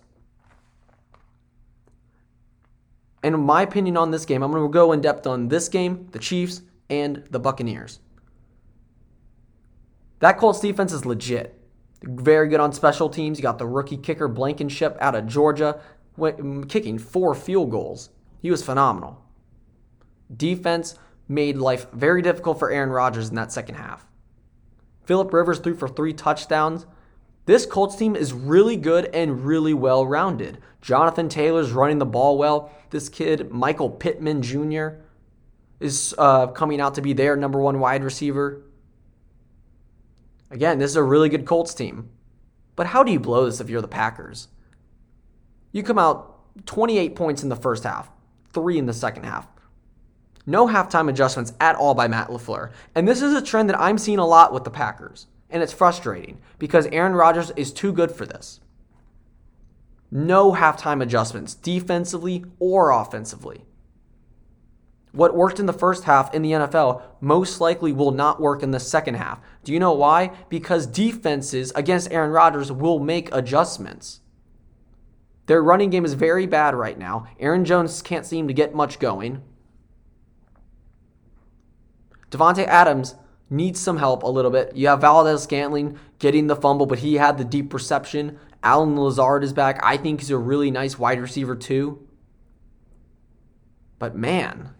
And 3.23 3.39
my 3.45 3.63
opinion 3.63 3.97
on 3.97 4.11
this 4.11 4.25
game, 4.25 4.43
I'm 4.43 4.51
going 4.51 4.63
to 4.63 4.69
go 4.69 4.93
in 4.93 5.01
depth 5.01 5.27
on 5.27 5.49
this 5.49 5.69
game, 5.69 6.09
the 6.11 6.19
Chiefs, 6.19 6.63
and 6.91 7.25
the 7.31 7.39
Buccaneers. 7.39 8.01
That 10.19 10.39
Colts 10.39 10.61
defense 10.61 10.93
is 10.93 11.07
legit. 11.07 11.59
Very 12.03 12.49
good 12.49 12.61
on 12.61 12.73
special 12.73 13.09
teams. 13.09 13.39
You 13.39 13.43
got 13.43 13.59
the 13.59 13.67
rookie 13.67 13.97
kicker 13.97 14.29
Blankenship 14.29 14.97
out 15.01 15.15
of 15.15 15.27
Georgia, 15.27 15.81
kicking 16.69 16.99
four 16.99 17.35
field 17.35 17.71
goals. 17.71 18.11
He 18.41 18.51
was 18.51 18.65
phenomenal. 18.65 19.23
Defense 20.37 20.97
made 21.29 21.57
life 21.57 21.87
very 21.93 22.23
difficult 22.23 22.59
for 22.59 22.71
Aaron 22.71 22.91
Rodgers 22.91 23.29
in 23.29 23.37
that 23.37 23.53
second 23.53 23.77
half. 23.77 24.07
Philip 25.05 25.33
Rivers 25.33 25.59
threw 25.59 25.75
for 25.75 25.89
three 25.89 26.13
touchdowns. 26.13 26.87
This 27.45 27.67
Colts 27.67 27.97
team 27.97 28.15
is 28.15 28.33
really 28.33 28.77
good 28.77 29.07
and 29.07 29.45
really 29.45 29.75
well 29.75 30.07
rounded. 30.07 30.59
Jonathan 30.81 31.29
Taylor's 31.29 31.73
running 31.73 31.99
the 31.99 32.07
ball 32.07 32.39
well. 32.39 32.73
This 32.91 33.09
kid, 33.09 33.51
Michael 33.51 33.91
Pittman 33.91 34.43
Jr., 34.43 35.01
is 35.81 36.15
uh, 36.19 36.49
coming 36.49 36.81
out 36.81 36.95
to 36.95 37.03
be 37.03 37.13
their 37.13 37.37
number 37.37 37.61
one 37.61 37.81
wide 37.81 38.05
receiver. 38.05 38.63
Again, 40.51 40.79
this 40.79 40.91
is 40.91 40.97
a 40.97 41.03
really 41.03 41.29
good 41.29 41.47
Colts 41.47 41.75
team. 41.75 42.11
But 42.77 42.87
how 42.87 43.03
do 43.03 43.11
you 43.11 43.19
blow 43.19 43.47
this 43.47 43.61
if 43.61 43.69
you're 43.69 43.83
the 43.83 43.89
Packers? 43.89 44.49
You 45.73 45.83
come 45.83 45.99
out 45.99 46.39
28 46.67 47.17
points 47.17 47.43
in 47.43 47.49
the 47.49 47.57
first 47.57 47.85
half, 47.85 48.11
three 48.53 48.79
in 48.79 48.87
the 48.87 48.93
second 48.93 49.25
half. 49.25 49.49
No 50.47 50.67
halftime 50.67 51.09
adjustments 51.09 51.53
at 51.61 51.77
all 51.77 51.95
by 51.95 52.09
Matt 52.09 52.29
LaFleur. 52.29 52.73
And 52.95 53.07
this 53.07 53.23
is 53.23 53.33
a 53.35 53.43
trend 53.43 53.69
that 53.69 53.81
I'm 53.81 53.99
seeing 53.99 54.19
a 54.19 54.27
lot 54.27 54.53
with 54.53 54.65
the 54.65 54.71
Packers. 54.71 55.27
And 55.53 55.63
it's 55.63 55.73
frustrating 55.73 56.41
because 56.59 56.87
Aaron 56.87 57.13
Rodgers 57.13 57.53
is 57.57 57.73
too 57.73 57.93
good 57.93 58.11
for 58.11 58.27
this. 58.27 58.59
No 60.11 60.53
halftime 60.53 61.03
adjustments, 61.03 61.55
defensively 61.55 62.45
or 62.59 62.91
offensively. 62.91 63.65
What 65.13 65.37
worked 65.37 65.61
in 65.61 65.67
the 65.67 65.75
first 65.75 66.05
half 66.05 66.33
in 66.35 66.41
the 66.41 66.53
NFL 66.53 67.03
most 67.21 67.61
likely 67.61 67.93
will 67.93 68.13
not 68.13 68.41
work 68.41 68.63
in 68.63 68.71
the 68.71 68.81
second 68.81 69.15
half. 69.15 69.41
Do 69.63 69.73
you 69.73 69.79
know 69.79 69.93
why? 69.93 70.33
Because 70.49 70.87
defenses 70.87 71.71
against 71.77 72.11
Aaron 72.11 72.31
Rodgers 72.31 72.73
will 72.73 72.99
make 72.99 73.33
adjustments. 73.33 74.21
Their 75.47 75.63
running 75.63 75.91
game 75.91 76.07
is 76.07 76.15
very 76.15 76.47
bad 76.47 76.75
right 76.75 76.99
now. 76.99 77.27
Aaron 77.39 77.67
Jones 77.67 78.01
can't 78.01 78.25
seem 78.25 78.49
to 78.49 78.55
get 78.55 78.75
much 78.75 78.99
going. 78.99 79.43
Davante 82.31 82.67
Adams 82.67 83.15
needs 83.53 83.79
some 83.79 83.99
help 83.99 84.23
a 84.23 84.29
little 84.29 84.51
bit. 84.51 84.75
You 84.75 84.89
have 84.89 85.03
Valdes-Scantling 85.03 85.99
getting 86.19 86.47
the 86.47 86.57
fumble, 86.57 86.87
but 86.87 87.01
he 87.01 87.15
had 87.15 87.37
the 87.37 87.45
deep 87.45 87.73
reception. 87.73 88.39
Allen 88.63 88.99
Lazard 88.99 89.45
is 89.45 89.53
back. 89.53 89.79
I 89.83 89.97
think 89.97 90.21
he's 90.21 90.31
a 90.31 90.39
really 90.39 90.71
nice 90.71 90.99
wide 90.99 91.21
receiver 91.21 91.55
too. 91.55 92.09
But 93.99 94.17
man, 94.17 94.71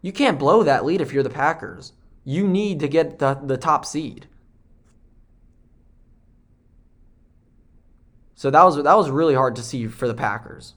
you 0.00 0.12
can't 0.12 0.38
blow 0.38 0.62
that 0.62 0.84
lead 0.84 1.00
if 1.00 1.12
you're 1.12 1.22
the 1.22 1.30
Packers. 1.30 1.92
You 2.24 2.48
need 2.48 2.80
to 2.80 2.88
get 2.88 3.18
the, 3.18 3.34
the 3.34 3.56
top 3.56 3.84
seed. 3.84 4.26
So 8.34 8.50
that 8.50 8.62
was 8.64 8.76
that 8.76 8.96
was 8.96 9.08
really 9.08 9.34
hard 9.34 9.56
to 9.56 9.62
see 9.62 9.86
for 9.86 10.06
the 10.08 10.14
Packers. 10.14 10.74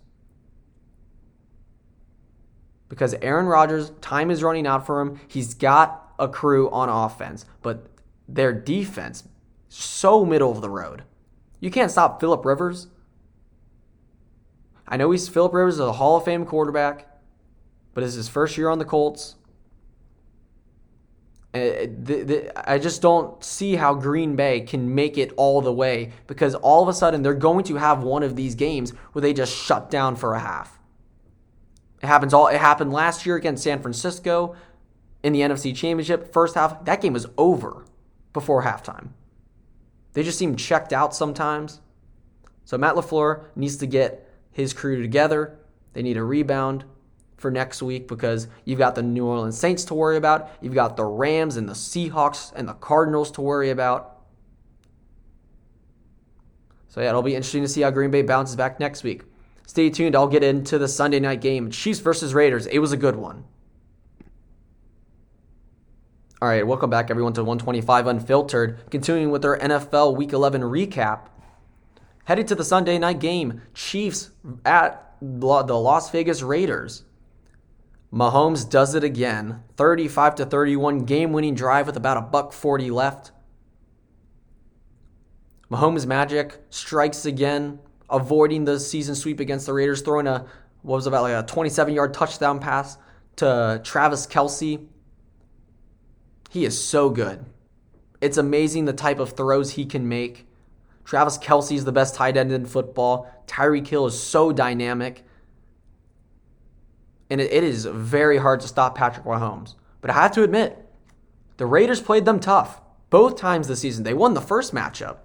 Because 2.88 3.14
Aaron 3.22 3.48
Rodgers, 3.48 3.92
time 4.02 4.32
is 4.32 4.44
running 4.44 4.66
out 4.66 4.86
for 4.86 5.02
him. 5.02 5.20
He's 5.28 5.54
got 5.54 6.09
a 6.20 6.28
crew 6.28 6.70
on 6.72 6.90
offense, 6.90 7.46
but 7.62 7.88
their 8.28 8.54
defense 8.54 9.24
so 9.70 10.26
middle 10.26 10.52
of 10.52 10.62
the 10.62 10.70
road. 10.70 11.04
You 11.60 11.72
can't 11.72 11.92
stop 11.92 12.20
Philip 12.20 12.46
Rivers. 12.46 12.88
I 14.88 14.98
know 14.98 15.12
he's 15.12 15.30
Philip 15.30 15.54
Rivers 15.54 15.76
is 15.76 15.80
a 15.80 15.94
Hall 15.94 16.18
of 16.18 16.26
Fame 16.26 16.46
quarterback, 16.46 17.08
but 17.94 18.04
it's 18.04 18.16
his 18.16 18.28
first 18.28 18.58
year 18.58 18.70
on 18.70 18.80
the 18.80 18.86
Colts. 18.86 19.36
Eh, 21.54 21.88
eh, 22.08 22.50
I 22.56 22.78
just 22.78 23.02
don't 23.02 23.44
see 23.44 23.76
how 23.76 23.96
Green 23.96 24.36
Bay 24.36 24.62
can 24.62 24.94
make 24.94 25.18
it 25.18 25.32
all 25.36 25.62
the 25.62 25.74
way 25.74 26.12
because 26.28 26.54
all 26.56 26.84
of 26.84 26.90
a 26.90 26.94
sudden 26.94 27.24
they're 27.24 27.34
going 27.34 27.64
to 27.66 27.76
have 27.76 28.04
one 28.04 28.22
of 28.24 28.36
these 28.36 28.56
games 28.56 28.92
where 29.14 29.22
they 29.22 29.34
just 29.34 29.56
shut 29.56 29.90
down 29.90 30.16
for 30.16 30.34
a 30.36 30.40
half. 30.40 30.80
It 32.02 32.08
happens 32.08 32.34
all 32.34 32.48
it 32.48 32.60
happened 32.60 32.94
last 32.94 33.26
year 33.26 33.36
against 33.36 33.64
San 33.64 33.82
Francisco 33.82 34.56
in 35.24 35.34
the 35.34 35.42
NFC 35.42 35.76
Championship, 35.76 36.32
first 36.34 36.56
half, 36.56 36.86
that 36.86 37.02
game 37.02 37.14
was 37.14 37.28
over 37.38 37.86
before 38.34 38.64
halftime. 38.64 39.10
They 40.14 40.24
just 40.24 40.38
seem 40.38 40.56
checked 40.56 40.94
out 40.94 41.16
sometimes. 41.16 41.82
So 42.66 42.78
Matt 42.78 42.96
LaFleur 42.96 43.46
needs 43.56 43.78
to 43.78 43.88
get 43.88 44.30
his 44.52 44.74
crew 44.74 45.02
together. 45.02 45.58
They 45.94 46.02
need 46.02 46.18
a 46.18 46.24
rebound 46.24 46.86
for 47.38 47.50
next 47.50 47.82
week 47.82 48.08
because 48.08 48.48
you've 48.66 48.80
got 48.80 48.96
the 48.96 49.02
New 49.02 49.26
Orleans 49.26 49.58
Saints 49.58 49.86
to 49.86 49.94
worry 49.94 50.18
about. 50.18 50.52
You've 50.62 50.74
got 50.74 50.98
the 50.98 51.06
Rams 51.06 51.58
and 51.58 51.68
the 51.68 51.74
Seahawks 51.74 52.54
and 52.54 52.68
the 52.68 52.74
Cardinals 52.74 53.32
to 53.32 53.42
worry 53.42 53.70
about. 53.70 54.18
So 56.90 57.02
yeah, 57.02 57.10
it'll 57.10 57.22
be 57.22 57.36
interesting 57.36 57.62
to 57.62 57.68
see 57.68 57.82
how 57.82 57.92
Green 57.92 58.12
Bay 58.12 58.24
bounces 58.24 58.56
back 58.56 58.80
next 58.80 59.04
week. 59.04 59.24
Stay 59.68 59.90
tuned. 59.90 60.16
I'll 60.16 60.28
get 60.28 60.44
into 60.44 60.80
the 60.80 60.88
Sunday 60.88 61.20
night 61.20 61.42
game. 61.42 61.70
Chiefs 61.70 62.00
versus 62.00 62.34
Raiders. 62.34 62.66
It 62.66 62.80
was 62.80 62.92
a 62.92 62.98
good 62.98 63.16
one. 63.16 63.46
All 66.42 66.48
right, 66.48 66.66
welcome 66.66 66.90
back 66.90 67.12
everyone 67.12 67.34
to 67.34 67.44
125 67.44 68.08
Unfiltered. 68.08 68.90
Continuing 68.90 69.30
with 69.30 69.44
our 69.44 69.60
NFL 69.60 70.16
Week 70.16 70.32
11 70.32 70.62
recap. 70.62 71.28
Headed 72.24 72.48
to 72.48 72.56
the 72.56 72.64
Sunday 72.64 72.98
night 72.98 73.20
game, 73.20 73.62
Chiefs 73.74 74.30
at 74.64 75.18
the 75.22 75.46
Las 75.46 76.10
Vegas 76.12 76.42
Raiders. 76.42 77.04
Mahomes 78.14 78.70
does 78.70 78.96
it 78.96 79.04
again. 79.04 79.64
35 79.76 80.36
to 80.36 80.46
31 80.46 81.00
game-winning 81.00 81.56
drive 81.56 81.88
with 81.88 81.98
about 81.98 82.16
a 82.16 82.22
buck 82.22 82.54
40 82.54 82.90
left. 82.90 83.34
Mahomes 85.70 86.06
magic 86.06 86.58
strikes 86.70 87.26
again, 87.26 87.80
avoiding 88.10 88.64
the 88.64 88.80
season 88.80 89.14
sweep 89.14 89.42
against 89.42 89.66
the 89.66 89.74
Raiders, 89.74 90.02
throwing 90.02 90.26
a 90.26 90.46
what 90.84 90.96
was 90.96 91.06
about 91.06 91.24
like 91.24 91.34
a 91.34 91.46
27-yard 91.46 92.14
touchdown 92.14 92.62
pass 92.62 92.98
to 93.36 93.82
Travis 93.84 94.26
Kelce 94.26 94.88
he 96.50 96.66
is 96.66 96.84
so 96.84 97.10
good. 97.10 97.46
It's 98.20 98.38
amazing 98.38 98.86
the 98.86 98.94
type 98.94 99.20
of 99.20 99.32
throws 99.32 99.72
he 99.72 99.86
can 99.86 100.10
make. 100.10 100.48
Travis 101.06 101.38
Kelce 101.38 101.76
is 101.76 101.86
the 101.86 101.92
best 101.92 102.16
tight 102.16 102.36
end 102.36 102.52
in 102.52 102.66
football. 102.66 103.32
Tyreek 103.48 103.88
Hill 103.88 104.08
is 104.08 104.22
so 104.22 104.52
dynamic. 104.52 105.24
And 107.30 107.40
it, 107.40 107.54
it 107.54 107.64
is 107.64 107.86
very 107.86 108.38
hard 108.38 108.60
to 108.62 108.68
stop 108.68 108.96
Patrick 108.96 109.26
Mahomes. 109.26 109.76
But 110.02 110.10
I 110.10 110.16
have 110.16 110.32
to 110.34 110.44
admit, 110.44 110.86
the 111.58 111.66
Raiders 111.66 112.02
played 112.02 112.26
them 112.26 112.40
tough 112.40 112.82
both 113.10 113.38
times 113.38 113.68
this 113.68 113.82
season. 113.82 114.04
They 114.04 114.14
won 114.14 114.34
the 114.34 114.42
first 114.42 114.74
matchup. 114.74 115.18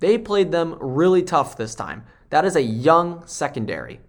They 0.00 0.18
played 0.18 0.52
them 0.52 0.76
really 0.80 1.22
tough 1.22 1.56
this 1.56 1.74
time. 1.74 2.04
That 2.30 2.44
is 2.44 2.56
a 2.56 2.62
young 2.62 3.26
secondary. 3.26 4.00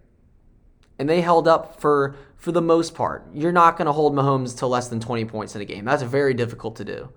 And 0.98 1.08
they 1.08 1.20
held 1.20 1.48
up 1.48 1.80
for 1.80 2.16
for 2.36 2.52
the 2.52 2.60
most 2.60 2.94
part. 2.94 3.26
You're 3.32 3.52
not 3.52 3.78
going 3.78 3.86
to 3.86 3.92
hold 3.92 4.14
Mahomes 4.14 4.58
to 4.58 4.66
less 4.66 4.88
than 4.88 5.00
20 5.00 5.24
points 5.24 5.56
in 5.56 5.62
a 5.62 5.64
game. 5.64 5.86
That's 5.86 6.02
very 6.02 6.34
difficult 6.34 6.76
to 6.76 6.84
do. 6.84 7.08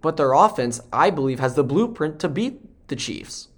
But 0.00 0.16
their 0.16 0.32
offense, 0.34 0.80
I 0.92 1.10
believe, 1.10 1.40
has 1.40 1.56
the 1.56 1.64
blueprint 1.64 2.20
to 2.20 2.28
beat 2.28 2.86
the 2.88 2.94
Chiefs. 2.94 3.48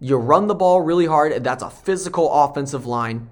You 0.00 0.16
run 0.16 0.48
the 0.48 0.54
ball 0.56 0.80
really 0.80 1.06
hard, 1.06 1.30
and 1.30 1.46
that's 1.46 1.62
a 1.62 1.70
physical 1.70 2.28
offensive 2.32 2.86
line. 2.86 3.30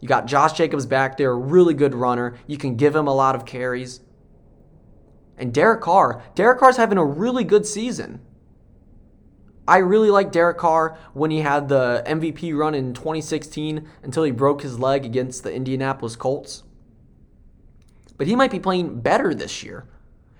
You 0.00 0.06
got 0.06 0.26
Josh 0.26 0.52
Jacobs 0.52 0.86
back 0.86 1.16
there, 1.16 1.32
a 1.32 1.36
really 1.36 1.74
good 1.74 1.96
runner. 1.96 2.36
You 2.46 2.56
can 2.56 2.76
give 2.76 2.94
him 2.94 3.08
a 3.08 3.14
lot 3.14 3.34
of 3.34 3.44
carries. 3.44 3.98
And 5.36 5.52
Derek 5.52 5.80
Carr, 5.80 6.22
Derek 6.36 6.60
Carr's 6.60 6.76
having 6.76 6.98
a 6.98 7.04
really 7.04 7.42
good 7.42 7.66
season. 7.66 8.20
I 9.68 9.78
really 9.78 10.10
like 10.10 10.32
Derek 10.32 10.56
Carr 10.56 10.96
when 11.12 11.30
he 11.30 11.40
had 11.40 11.68
the 11.68 12.02
MVP 12.06 12.56
run 12.56 12.74
in 12.74 12.94
2016 12.94 13.86
until 14.02 14.22
he 14.24 14.30
broke 14.30 14.62
his 14.62 14.78
leg 14.78 15.04
against 15.04 15.42
the 15.42 15.52
Indianapolis 15.52 16.16
Colts. 16.16 16.62
but 18.16 18.26
he 18.26 18.34
might 18.34 18.50
be 18.50 18.58
playing 18.58 19.00
better 19.00 19.32
this 19.32 19.62
year. 19.62 19.84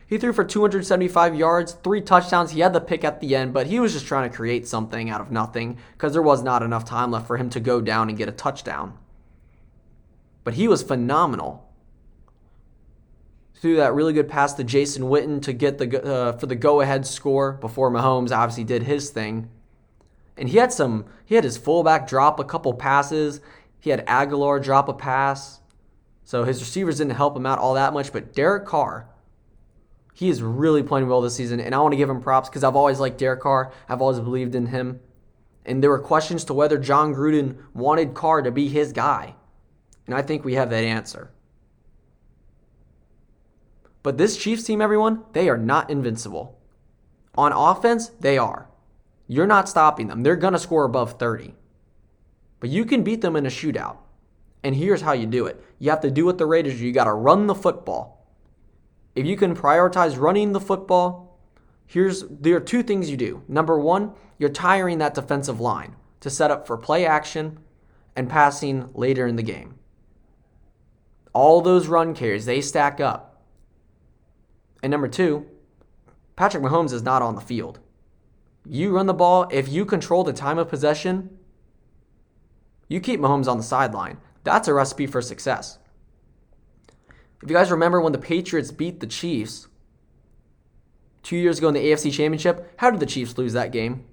He 0.06 0.16
threw 0.16 0.32
for 0.32 0.42
275 0.42 1.34
yards, 1.34 1.72
three 1.84 2.00
touchdowns. 2.00 2.52
He 2.52 2.60
had 2.60 2.72
the 2.72 2.80
pick 2.80 3.04
at 3.04 3.20
the 3.20 3.36
end, 3.36 3.52
but 3.52 3.66
he 3.66 3.78
was 3.78 3.92
just 3.92 4.06
trying 4.06 4.28
to 4.28 4.34
create 4.34 4.66
something 4.66 5.10
out 5.10 5.20
of 5.20 5.30
nothing 5.30 5.76
because 5.92 6.14
there 6.14 6.22
was 6.22 6.42
not 6.42 6.62
enough 6.62 6.86
time 6.86 7.10
left 7.10 7.26
for 7.26 7.36
him 7.36 7.50
to 7.50 7.60
go 7.60 7.82
down 7.82 8.08
and 8.08 8.16
get 8.16 8.30
a 8.30 8.32
touchdown. 8.32 8.96
But 10.42 10.54
he 10.54 10.66
was 10.66 10.82
phenomenal. 10.82 11.67
Threw 13.60 13.76
that 13.76 13.94
really 13.94 14.12
good 14.12 14.28
pass 14.28 14.54
to 14.54 14.64
Jason 14.64 15.04
Witten 15.04 15.42
to 15.42 15.52
get 15.52 15.78
the 15.78 16.04
uh, 16.04 16.32
for 16.38 16.46
the 16.46 16.54
go-ahead 16.54 17.06
score 17.06 17.52
before 17.52 17.90
Mahomes 17.90 18.30
obviously 18.30 18.64
did 18.64 18.84
his 18.84 19.10
thing. 19.10 19.50
And 20.36 20.48
he 20.48 20.58
had 20.58 20.72
some. 20.72 21.06
He 21.24 21.34
had 21.34 21.44
his 21.44 21.56
fullback 21.56 22.08
drop 22.08 22.38
a 22.38 22.44
couple 22.44 22.72
passes. 22.74 23.40
He 23.80 23.90
had 23.90 24.06
Agholor 24.06 24.62
drop 24.62 24.88
a 24.88 24.94
pass. 24.94 25.60
So 26.24 26.44
his 26.44 26.60
receivers 26.60 26.98
didn't 26.98 27.16
help 27.16 27.36
him 27.36 27.46
out 27.46 27.58
all 27.58 27.74
that 27.74 27.92
much. 27.92 28.12
But 28.12 28.32
Derek 28.34 28.66
Carr 28.66 29.08
he 30.18 30.28
is 30.28 30.42
really 30.42 30.82
playing 30.82 31.06
well 31.06 31.20
this 31.20 31.36
season, 31.36 31.60
and 31.60 31.72
I 31.72 31.78
want 31.78 31.92
to 31.92 31.96
give 31.96 32.10
him 32.10 32.20
props 32.20 32.48
because 32.48 32.64
I've 32.64 32.74
always 32.74 32.98
liked 32.98 33.18
Derek 33.18 33.38
Carr. 33.38 33.72
I've 33.88 34.02
always 34.02 34.18
believed 34.18 34.56
in 34.56 34.66
him. 34.66 34.98
And 35.64 35.80
there 35.80 35.90
were 35.90 36.00
questions 36.00 36.42
to 36.46 36.54
whether 36.54 36.76
Jon 36.76 37.14
Gruden 37.14 37.58
wanted 37.72 38.14
Carr 38.14 38.42
to 38.42 38.50
be 38.50 38.66
his 38.66 38.92
guy. 38.92 39.36
And 40.06 40.16
I 40.16 40.22
think 40.22 40.44
we 40.44 40.54
have 40.54 40.70
that 40.70 40.82
answer. 40.82 41.30
But 44.08 44.16
this 44.16 44.38
Chiefs 44.38 44.64
team, 44.64 44.80
everyone, 44.80 45.24
they 45.34 45.50
are 45.50 45.58
not 45.58 45.90
invincible. 45.90 46.58
On 47.34 47.52
offense, 47.52 48.08
they 48.18 48.38
are. 48.38 48.70
You're 49.26 49.46
not 49.46 49.68
stopping 49.68 50.06
them. 50.06 50.22
They're 50.22 50.34
going 50.34 50.54
to 50.54 50.58
score 50.58 50.84
above 50.84 51.18
30. 51.18 51.54
But 52.58 52.70
you 52.70 52.86
can 52.86 53.02
beat 53.02 53.20
them 53.20 53.36
in 53.36 53.44
a 53.44 53.50
shootout. 53.50 53.98
And 54.64 54.74
here's 54.74 55.02
how 55.02 55.12
you 55.12 55.26
do 55.26 55.44
it 55.44 55.62
you 55.78 55.90
have 55.90 56.00
to 56.00 56.10
do 56.10 56.24
what 56.24 56.38
the 56.38 56.46
Raiders 56.46 56.78
do. 56.78 56.86
You 56.86 56.92
got 56.92 57.04
to 57.04 57.12
run 57.12 57.48
the 57.48 57.54
football. 57.54 58.26
If 59.14 59.26
you 59.26 59.36
can 59.36 59.54
prioritize 59.54 60.18
running 60.18 60.52
the 60.52 60.58
football, 60.58 61.38
here's 61.84 62.24
there 62.30 62.56
are 62.56 62.60
two 62.60 62.82
things 62.82 63.10
you 63.10 63.18
do. 63.18 63.42
Number 63.46 63.78
one, 63.78 64.14
you're 64.38 64.48
tiring 64.48 64.96
that 65.00 65.12
defensive 65.12 65.60
line 65.60 65.96
to 66.20 66.30
set 66.30 66.50
up 66.50 66.66
for 66.66 66.78
play 66.78 67.04
action 67.04 67.58
and 68.16 68.30
passing 68.30 68.88
later 68.94 69.26
in 69.26 69.36
the 69.36 69.42
game. 69.42 69.74
All 71.34 71.60
those 71.60 71.88
run 71.88 72.14
carries, 72.14 72.46
they 72.46 72.62
stack 72.62 73.00
up. 73.00 73.27
And 74.82 74.90
number 74.90 75.08
two, 75.08 75.46
Patrick 76.36 76.62
Mahomes 76.62 76.92
is 76.92 77.02
not 77.02 77.22
on 77.22 77.34
the 77.34 77.40
field. 77.40 77.80
You 78.64 78.94
run 78.94 79.06
the 79.06 79.14
ball, 79.14 79.48
if 79.50 79.68
you 79.68 79.84
control 79.84 80.24
the 80.24 80.32
time 80.32 80.58
of 80.58 80.68
possession, 80.68 81.38
you 82.88 83.00
keep 83.00 83.20
Mahomes 83.20 83.48
on 83.48 83.56
the 83.56 83.62
sideline. 83.62 84.18
That's 84.44 84.68
a 84.68 84.74
recipe 84.74 85.06
for 85.06 85.20
success. 85.20 85.78
If 87.42 87.48
you 87.48 87.56
guys 87.56 87.70
remember 87.70 88.00
when 88.00 88.12
the 88.12 88.18
Patriots 88.18 88.72
beat 88.72 89.00
the 89.00 89.06
Chiefs 89.06 89.68
two 91.22 91.36
years 91.36 91.58
ago 91.58 91.68
in 91.68 91.74
the 91.74 91.84
AFC 91.84 92.12
Championship, 92.12 92.72
how 92.78 92.90
did 92.90 93.00
the 93.00 93.06
Chiefs 93.06 93.36
lose 93.38 93.52
that 93.52 93.72
game? 93.72 94.04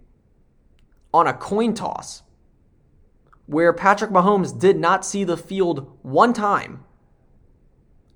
On 1.13 1.27
a 1.27 1.33
coin 1.33 1.73
toss, 1.73 2.23
where 3.45 3.71
Patrick 3.71 4.11
Mahomes 4.11 4.57
did 4.57 4.77
not 4.77 5.05
see 5.05 5.23
the 5.23 5.37
field 5.37 5.97
one 6.01 6.33
time 6.33 6.83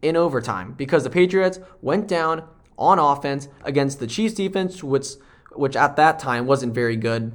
in 0.02 0.16
overtime 0.16 0.74
because 0.74 1.04
the 1.04 1.10
Patriots 1.10 1.60
went 1.82 2.08
down 2.08 2.48
on 2.78 3.00
offense 3.00 3.48
against 3.64 4.00
the 4.00 4.08
Chiefs 4.08 4.36
defense, 4.36 4.84
which, 4.84 5.08
which 5.52 5.76
at 5.76 5.96
that 5.98 6.20
time 6.20 6.46
wasn't 6.46 6.74
very 6.74 6.96
good. 6.96 7.34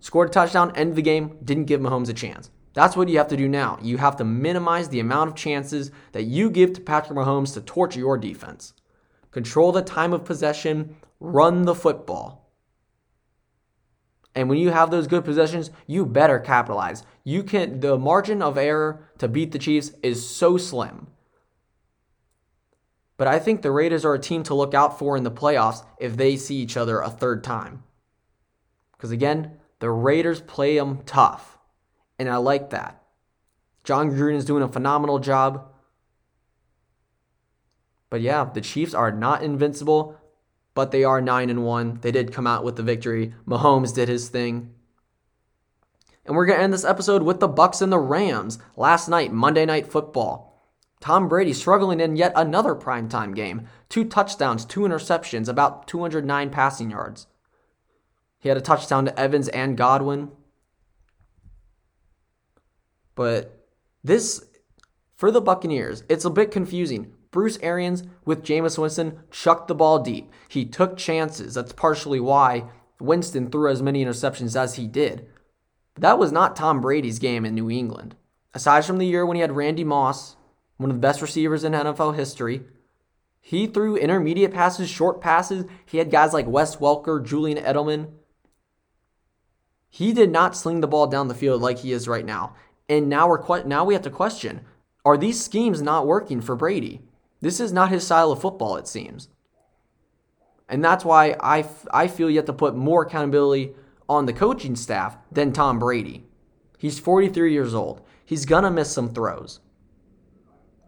Scored 0.00 0.28
a 0.28 0.32
touchdown, 0.32 0.72
ended 0.74 0.96
the 0.96 1.02
game, 1.02 1.38
didn't 1.44 1.64
give 1.64 1.80
Mahomes 1.80 2.08
a 2.08 2.12
chance. 2.12 2.50
That's 2.74 2.96
what 2.96 3.08
you 3.08 3.18
have 3.18 3.28
to 3.28 3.36
do 3.36 3.48
now. 3.48 3.78
You 3.82 3.98
have 3.98 4.16
to 4.16 4.24
minimize 4.24 4.88
the 4.88 5.00
amount 5.00 5.30
of 5.30 5.36
chances 5.36 5.90
that 6.12 6.24
you 6.24 6.50
give 6.50 6.72
to 6.74 6.80
Patrick 6.80 7.18
Mahomes 7.18 7.54
to 7.54 7.60
torch 7.60 7.96
your 7.96 8.16
defense. 8.16 8.72
Control 9.30 9.72
the 9.72 9.82
time 9.82 10.12
of 10.12 10.24
possession, 10.24 10.96
run 11.20 11.62
the 11.62 11.74
football. 11.74 12.50
And 14.34 14.48
when 14.48 14.58
you 14.58 14.70
have 14.70 14.90
those 14.90 15.06
good 15.06 15.24
possessions, 15.24 15.70
you 15.86 16.06
better 16.06 16.38
capitalize. 16.38 17.02
You 17.22 17.42
can 17.42 17.80
the 17.80 17.98
margin 17.98 18.40
of 18.40 18.56
error 18.56 19.08
to 19.18 19.28
beat 19.28 19.52
the 19.52 19.58
Chiefs 19.58 19.92
is 20.02 20.28
so 20.28 20.56
slim. 20.56 21.08
But 23.22 23.28
I 23.28 23.38
think 23.38 23.62
the 23.62 23.70
Raiders 23.70 24.04
are 24.04 24.14
a 24.14 24.18
team 24.18 24.42
to 24.42 24.54
look 24.54 24.74
out 24.74 24.98
for 24.98 25.16
in 25.16 25.22
the 25.22 25.30
playoffs 25.30 25.84
if 26.00 26.16
they 26.16 26.34
see 26.34 26.56
each 26.56 26.76
other 26.76 26.98
a 26.98 27.08
third 27.08 27.44
time. 27.44 27.84
Because 28.90 29.12
again, 29.12 29.58
the 29.78 29.92
Raiders 29.92 30.40
play 30.40 30.76
them 30.76 31.04
tough. 31.06 31.56
And 32.18 32.28
I 32.28 32.38
like 32.38 32.70
that. 32.70 33.00
Jon 33.84 34.10
Gruden 34.10 34.34
is 34.34 34.44
doing 34.44 34.64
a 34.64 34.68
phenomenal 34.68 35.20
job. 35.20 35.70
But 38.10 38.22
yeah, 38.22 38.42
the 38.42 38.60
Chiefs 38.60 38.92
are 38.92 39.12
not 39.12 39.44
invincible, 39.44 40.20
but 40.74 40.90
they 40.90 41.04
are 41.04 41.20
9 41.20 41.48
and 41.48 41.64
1. 41.64 42.00
They 42.02 42.10
did 42.10 42.32
come 42.32 42.48
out 42.48 42.64
with 42.64 42.74
the 42.74 42.82
victory. 42.82 43.34
Mahomes 43.46 43.94
did 43.94 44.08
his 44.08 44.30
thing. 44.30 44.74
And 46.26 46.34
we're 46.34 46.46
going 46.46 46.58
to 46.58 46.64
end 46.64 46.72
this 46.72 46.84
episode 46.84 47.22
with 47.22 47.38
the 47.38 47.46
Bucks 47.46 47.80
and 47.80 47.92
the 47.92 48.00
Rams. 48.00 48.58
Last 48.76 49.08
night, 49.08 49.32
Monday 49.32 49.64
Night 49.64 49.86
Football. 49.86 50.51
Tom 51.02 51.28
Brady 51.28 51.52
struggling 51.52 51.98
in 51.98 52.14
yet 52.14 52.32
another 52.36 52.76
primetime 52.76 53.34
game. 53.34 53.66
Two 53.88 54.04
touchdowns, 54.04 54.64
two 54.64 54.82
interceptions, 54.82 55.48
about 55.48 55.88
209 55.88 56.48
passing 56.50 56.92
yards. 56.92 57.26
He 58.38 58.48
had 58.48 58.56
a 58.56 58.62
touchdown 58.62 59.06
to 59.06 59.20
Evans 59.20 59.48
and 59.48 59.76
Godwin. 59.76 60.30
But 63.16 63.66
this, 64.04 64.46
for 65.16 65.32
the 65.32 65.40
Buccaneers, 65.40 66.04
it's 66.08 66.24
a 66.24 66.30
bit 66.30 66.52
confusing. 66.52 67.12
Bruce 67.32 67.58
Arians 67.62 68.04
with 68.24 68.44
Jameis 68.44 68.78
Winston 68.78 69.18
chucked 69.32 69.66
the 69.66 69.74
ball 69.74 69.98
deep. 69.98 70.30
He 70.48 70.64
took 70.64 70.96
chances. 70.96 71.54
That's 71.54 71.72
partially 71.72 72.20
why 72.20 72.66
Winston 73.00 73.50
threw 73.50 73.68
as 73.68 73.82
many 73.82 74.04
interceptions 74.04 74.54
as 74.54 74.76
he 74.76 74.86
did. 74.86 75.26
But 75.94 76.02
that 76.02 76.18
was 76.18 76.30
not 76.30 76.54
Tom 76.54 76.80
Brady's 76.80 77.18
game 77.18 77.44
in 77.44 77.56
New 77.56 77.68
England. 77.68 78.14
Aside 78.54 78.84
from 78.84 78.98
the 78.98 79.06
year 79.06 79.26
when 79.26 79.34
he 79.34 79.40
had 79.40 79.56
Randy 79.56 79.82
Moss, 79.82 80.36
one 80.82 80.90
of 80.90 80.96
the 80.96 81.00
best 81.00 81.22
receivers 81.22 81.64
in 81.64 81.72
NFL 81.72 82.16
history, 82.16 82.62
he 83.40 83.66
threw 83.66 83.96
intermediate 83.96 84.52
passes, 84.52 84.88
short 84.88 85.20
passes. 85.20 85.64
He 85.84 85.98
had 85.98 86.10
guys 86.10 86.32
like 86.32 86.46
Wes 86.46 86.76
Welker, 86.76 87.24
Julian 87.24 87.58
Edelman. 87.58 88.10
He 89.90 90.12
did 90.12 90.30
not 90.30 90.56
sling 90.56 90.80
the 90.80 90.86
ball 90.86 91.06
down 91.06 91.28
the 91.28 91.34
field 91.34 91.60
like 91.60 91.78
he 91.78 91.92
is 91.92 92.08
right 92.08 92.24
now. 92.24 92.54
And 92.88 93.08
now 93.08 93.28
we're 93.28 93.64
now 93.64 93.84
we 93.84 93.94
have 93.94 94.02
to 94.04 94.10
question: 94.10 94.60
Are 95.04 95.16
these 95.16 95.42
schemes 95.42 95.82
not 95.82 96.06
working 96.06 96.40
for 96.40 96.54
Brady? 96.56 97.02
This 97.40 97.58
is 97.58 97.72
not 97.72 97.90
his 97.90 98.04
style 98.04 98.30
of 98.30 98.40
football, 98.40 98.76
it 98.76 98.86
seems. 98.86 99.28
And 100.68 100.82
that's 100.82 101.04
why 101.04 101.36
I, 101.40 101.66
I 101.92 102.06
feel 102.06 102.30
you 102.30 102.36
have 102.36 102.46
to 102.46 102.52
put 102.52 102.74
more 102.74 103.02
accountability 103.02 103.74
on 104.08 104.26
the 104.26 104.32
coaching 104.32 104.76
staff 104.76 105.16
than 105.30 105.52
Tom 105.52 105.78
Brady. 105.78 106.24
He's 106.78 106.98
43 106.98 107.52
years 107.52 107.74
old. 107.74 108.00
He's 108.24 108.46
going 108.46 108.64
to 108.64 108.70
miss 108.70 108.90
some 108.90 109.12
throws. 109.12 109.60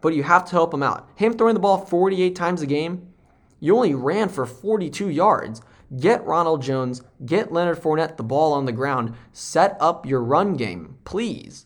But 0.05 0.15
you 0.15 0.23
have 0.25 0.45
to 0.45 0.51
help 0.51 0.75
him 0.75 0.83
out. 0.83 1.09
Him 1.15 1.33
throwing 1.33 1.55
the 1.55 1.61
ball 1.61 1.79
48 1.79 2.37
times 2.37 2.61
a 2.61 2.67
game, 2.67 3.15
you 3.59 3.75
only 3.75 3.95
ran 3.95 4.29
for 4.29 4.45
42 4.45 5.09
yards. 5.09 5.63
Get 5.99 6.27
Ronald 6.27 6.61
Jones, 6.61 7.01
get 7.25 7.55
Leonard 7.55 7.81
Fournette 7.81 8.19
the 8.19 8.23
ball 8.23 8.53
on 8.53 8.67
the 8.67 8.73
ground, 8.73 9.15
set 9.33 9.79
up 9.81 10.05
your 10.05 10.23
run 10.23 10.59
game, 10.59 10.99
please. 11.07 11.65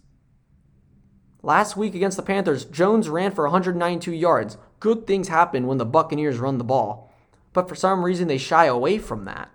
Last 1.43 1.77
week 1.77 1.97
against 1.97 2.17
the 2.17 2.23
Panthers, 2.23 2.65
Jones 2.65 3.09
ran 3.09 3.33
for 3.33 3.43
192 3.43 4.13
yards. 4.13 4.57
Good 4.79 5.05
things 5.05 5.27
happen 5.27 5.67
when 5.67 5.79
the 5.79 5.85
Buccaneers 5.85 6.39
run 6.39 6.59
the 6.59 6.65
ball. 6.65 7.13
But 7.53 7.69
for 7.69 7.75
some 7.75 8.05
reason, 8.05 8.29
they 8.29 8.39
shy 8.39 8.67
away 8.67 8.99
from 8.99 9.25
that. 9.25 9.51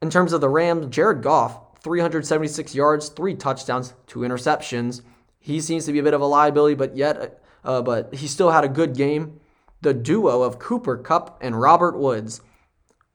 In 0.00 0.08
terms 0.08 0.32
of 0.32 0.40
the 0.40 0.48
Rams, 0.48 0.86
Jared 0.86 1.20
Goff, 1.20 1.58
376 1.82 2.74
yards, 2.74 3.08
three 3.08 3.34
touchdowns, 3.34 3.94
two 4.06 4.20
interceptions. 4.20 5.02
He 5.38 5.60
seems 5.60 5.84
to 5.86 5.92
be 5.92 5.98
a 5.98 6.02
bit 6.02 6.14
of 6.14 6.20
a 6.20 6.26
liability, 6.26 6.74
but 6.74 6.96
yet, 6.96 7.42
uh, 7.64 7.82
but 7.82 8.14
he 8.14 8.26
still 8.26 8.50
had 8.50 8.64
a 8.64 8.68
good 8.68 8.94
game. 8.94 9.40
The 9.80 9.92
duo 9.92 10.42
of 10.42 10.60
Cooper 10.60 10.96
Kupp 10.96 11.38
and 11.42 11.60
Robert 11.60 11.98
Woods, 11.98 12.40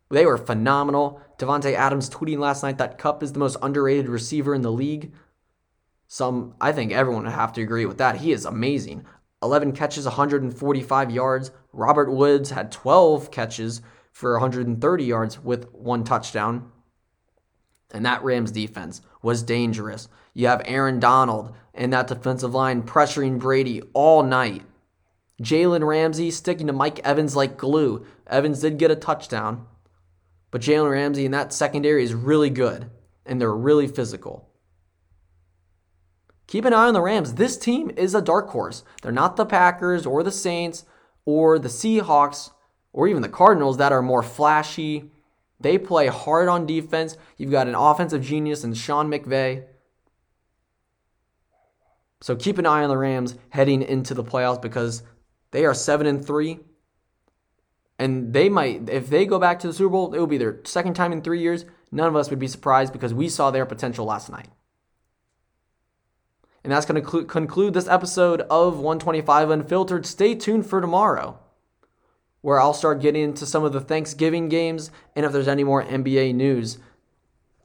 they 0.09 0.25
were 0.25 0.37
phenomenal. 0.37 1.21
Davante 1.37 1.73
Adams 1.73 2.09
tweeting 2.09 2.39
last 2.39 2.63
night 2.63 2.77
that 2.79 2.97
Kupp 2.97 3.23
is 3.23 3.31
the 3.31 3.39
most 3.39 3.57
underrated 3.61 4.09
receiver 4.09 4.53
in 4.53 4.63
the 4.63 4.71
league. 4.71 5.13
Some, 6.07 6.55
I 6.59 6.71
think 6.73 6.91
everyone 6.91 7.23
would 7.23 7.33
have 7.33 7.53
to 7.53 7.61
agree 7.61 7.85
with 7.85 7.97
that. 7.99 8.17
He 8.17 8.31
is 8.31 8.45
amazing. 8.45 9.05
11 9.43 9.73
catches, 9.73 10.05
145 10.05 11.11
yards. 11.11 11.51
Robert 11.71 12.11
Woods 12.11 12.49
had 12.49 12.71
12 12.71 13.29
catches 13.31 13.81
for 14.11 14.33
130 14.33 15.03
yards 15.03 15.39
with 15.39 15.71
one 15.73 16.03
touchdown. 16.03 16.71
And 17.91 18.05
that 18.05 18.23
Rams 18.23 18.51
defense 18.51 19.01
was 19.21 19.43
dangerous. 19.43 20.09
You 20.33 20.47
have 20.47 20.61
Aaron 20.65 20.99
Donald 20.99 21.55
and 21.73 21.93
that 21.93 22.07
defensive 22.07 22.53
line 22.53 22.83
pressuring 22.83 23.39
Brady 23.39 23.81
all 23.93 24.23
night. 24.23 24.63
Jalen 25.41 25.85
Ramsey 25.87 26.31
sticking 26.31 26.67
to 26.67 26.73
Mike 26.73 26.99
Evans 26.99 27.35
like 27.35 27.57
glue. 27.57 28.05
Evans 28.25 28.59
did 28.61 28.79
get 28.79 28.91
a 28.91 28.95
touchdown, 28.95 29.67
but 30.49 30.61
Jalen 30.61 30.91
Ramsey 30.91 31.25
in 31.25 31.31
that 31.31 31.53
secondary 31.53 32.03
is 32.03 32.13
really 32.13 32.49
good, 32.49 32.89
and 33.25 33.39
they're 33.39 33.53
really 33.53 33.87
physical. 33.87 34.49
keep 36.47 36.65
an 36.65 36.73
eye 36.73 36.87
on 36.87 36.93
the 36.93 37.01
Rams. 37.01 37.35
This 37.35 37.57
team 37.57 37.91
is 37.95 38.15
a 38.15 38.21
dark 38.21 38.49
horse. 38.49 38.83
They're 39.01 39.11
not 39.11 39.35
the 39.35 39.45
Packers 39.45 40.05
or 40.05 40.23
the 40.23 40.31
Saints 40.31 40.85
or 41.25 41.59
the 41.59 41.69
Seahawks 41.69 42.51
or 42.93 43.07
even 43.07 43.21
the 43.21 43.29
Cardinals 43.29 43.77
that 43.77 43.91
are 43.91 44.01
more 44.01 44.23
flashy. 44.23 45.11
They 45.59 45.77
play 45.77 46.07
hard 46.07 46.47
on 46.47 46.65
defense. 46.65 47.17
You've 47.37 47.51
got 47.51 47.67
an 47.67 47.75
offensive 47.75 48.21
genius 48.21 48.63
in 48.63 48.73
Sean 48.73 49.09
McVay. 49.09 49.65
So 52.21 52.35
keep 52.35 52.57
an 52.57 52.65
eye 52.65 52.83
on 52.83 52.89
the 52.89 52.97
Rams 52.97 53.35
heading 53.49 53.81
into 53.81 54.13
the 54.13 54.23
playoffs 54.23 54.61
because 54.61 55.03
they 55.51 55.65
are 55.65 55.73
7 55.73 56.05
and 56.05 56.25
3. 56.25 56.59
And 57.99 58.33
they 58.33 58.49
might 58.49 58.89
if 58.89 59.09
they 59.09 59.25
go 59.25 59.39
back 59.39 59.59
to 59.59 59.67
the 59.67 59.73
Super 59.73 59.89
Bowl, 59.89 60.13
it 60.13 60.19
will 60.19 60.27
be 60.27 60.37
their 60.37 60.59
second 60.65 60.93
time 60.93 61.11
in 61.11 61.21
3 61.21 61.39
years. 61.39 61.65
None 61.91 62.07
of 62.07 62.15
us 62.15 62.29
would 62.29 62.39
be 62.39 62.47
surprised 62.47 62.93
because 62.93 63.13
we 63.13 63.29
saw 63.29 63.49
their 63.49 63.65
potential 63.65 64.05
last 64.05 64.29
night. 64.29 64.49
And 66.63 66.71
that's 66.73 66.85
going 66.85 67.01
to 67.01 67.23
conclude 67.23 67.73
this 67.73 67.87
episode 67.87 68.41
of 68.41 68.75
125 68.75 69.49
Unfiltered. 69.49 70.05
Stay 70.05 70.35
tuned 70.35 70.65
for 70.67 70.81
tomorrow, 70.81 71.39
where 72.47 72.61
I'll 72.61 72.73
start 72.73 73.01
getting 73.01 73.23
into 73.23 73.45
some 73.45 73.65
of 73.65 73.73
the 73.73 73.81
Thanksgiving 73.81 74.47
games 74.47 74.89
and 75.17 75.25
if 75.25 75.33
there's 75.33 75.49
any 75.49 75.65
more 75.65 75.83
NBA 75.83 76.33
news. 76.33 76.77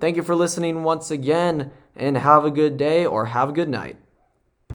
Thank 0.01 0.17
you 0.17 0.25
for 0.25 0.35
listening 0.35 0.83
once 0.83 1.09
again, 1.09 1.71
and 1.95 2.19
have 2.19 2.45
a 2.45 2.51
good 2.51 2.79
day 2.79 3.07
or 3.07 3.27
have 3.27 3.51
a 3.51 3.53
good 3.53 3.69
night. 3.69 3.97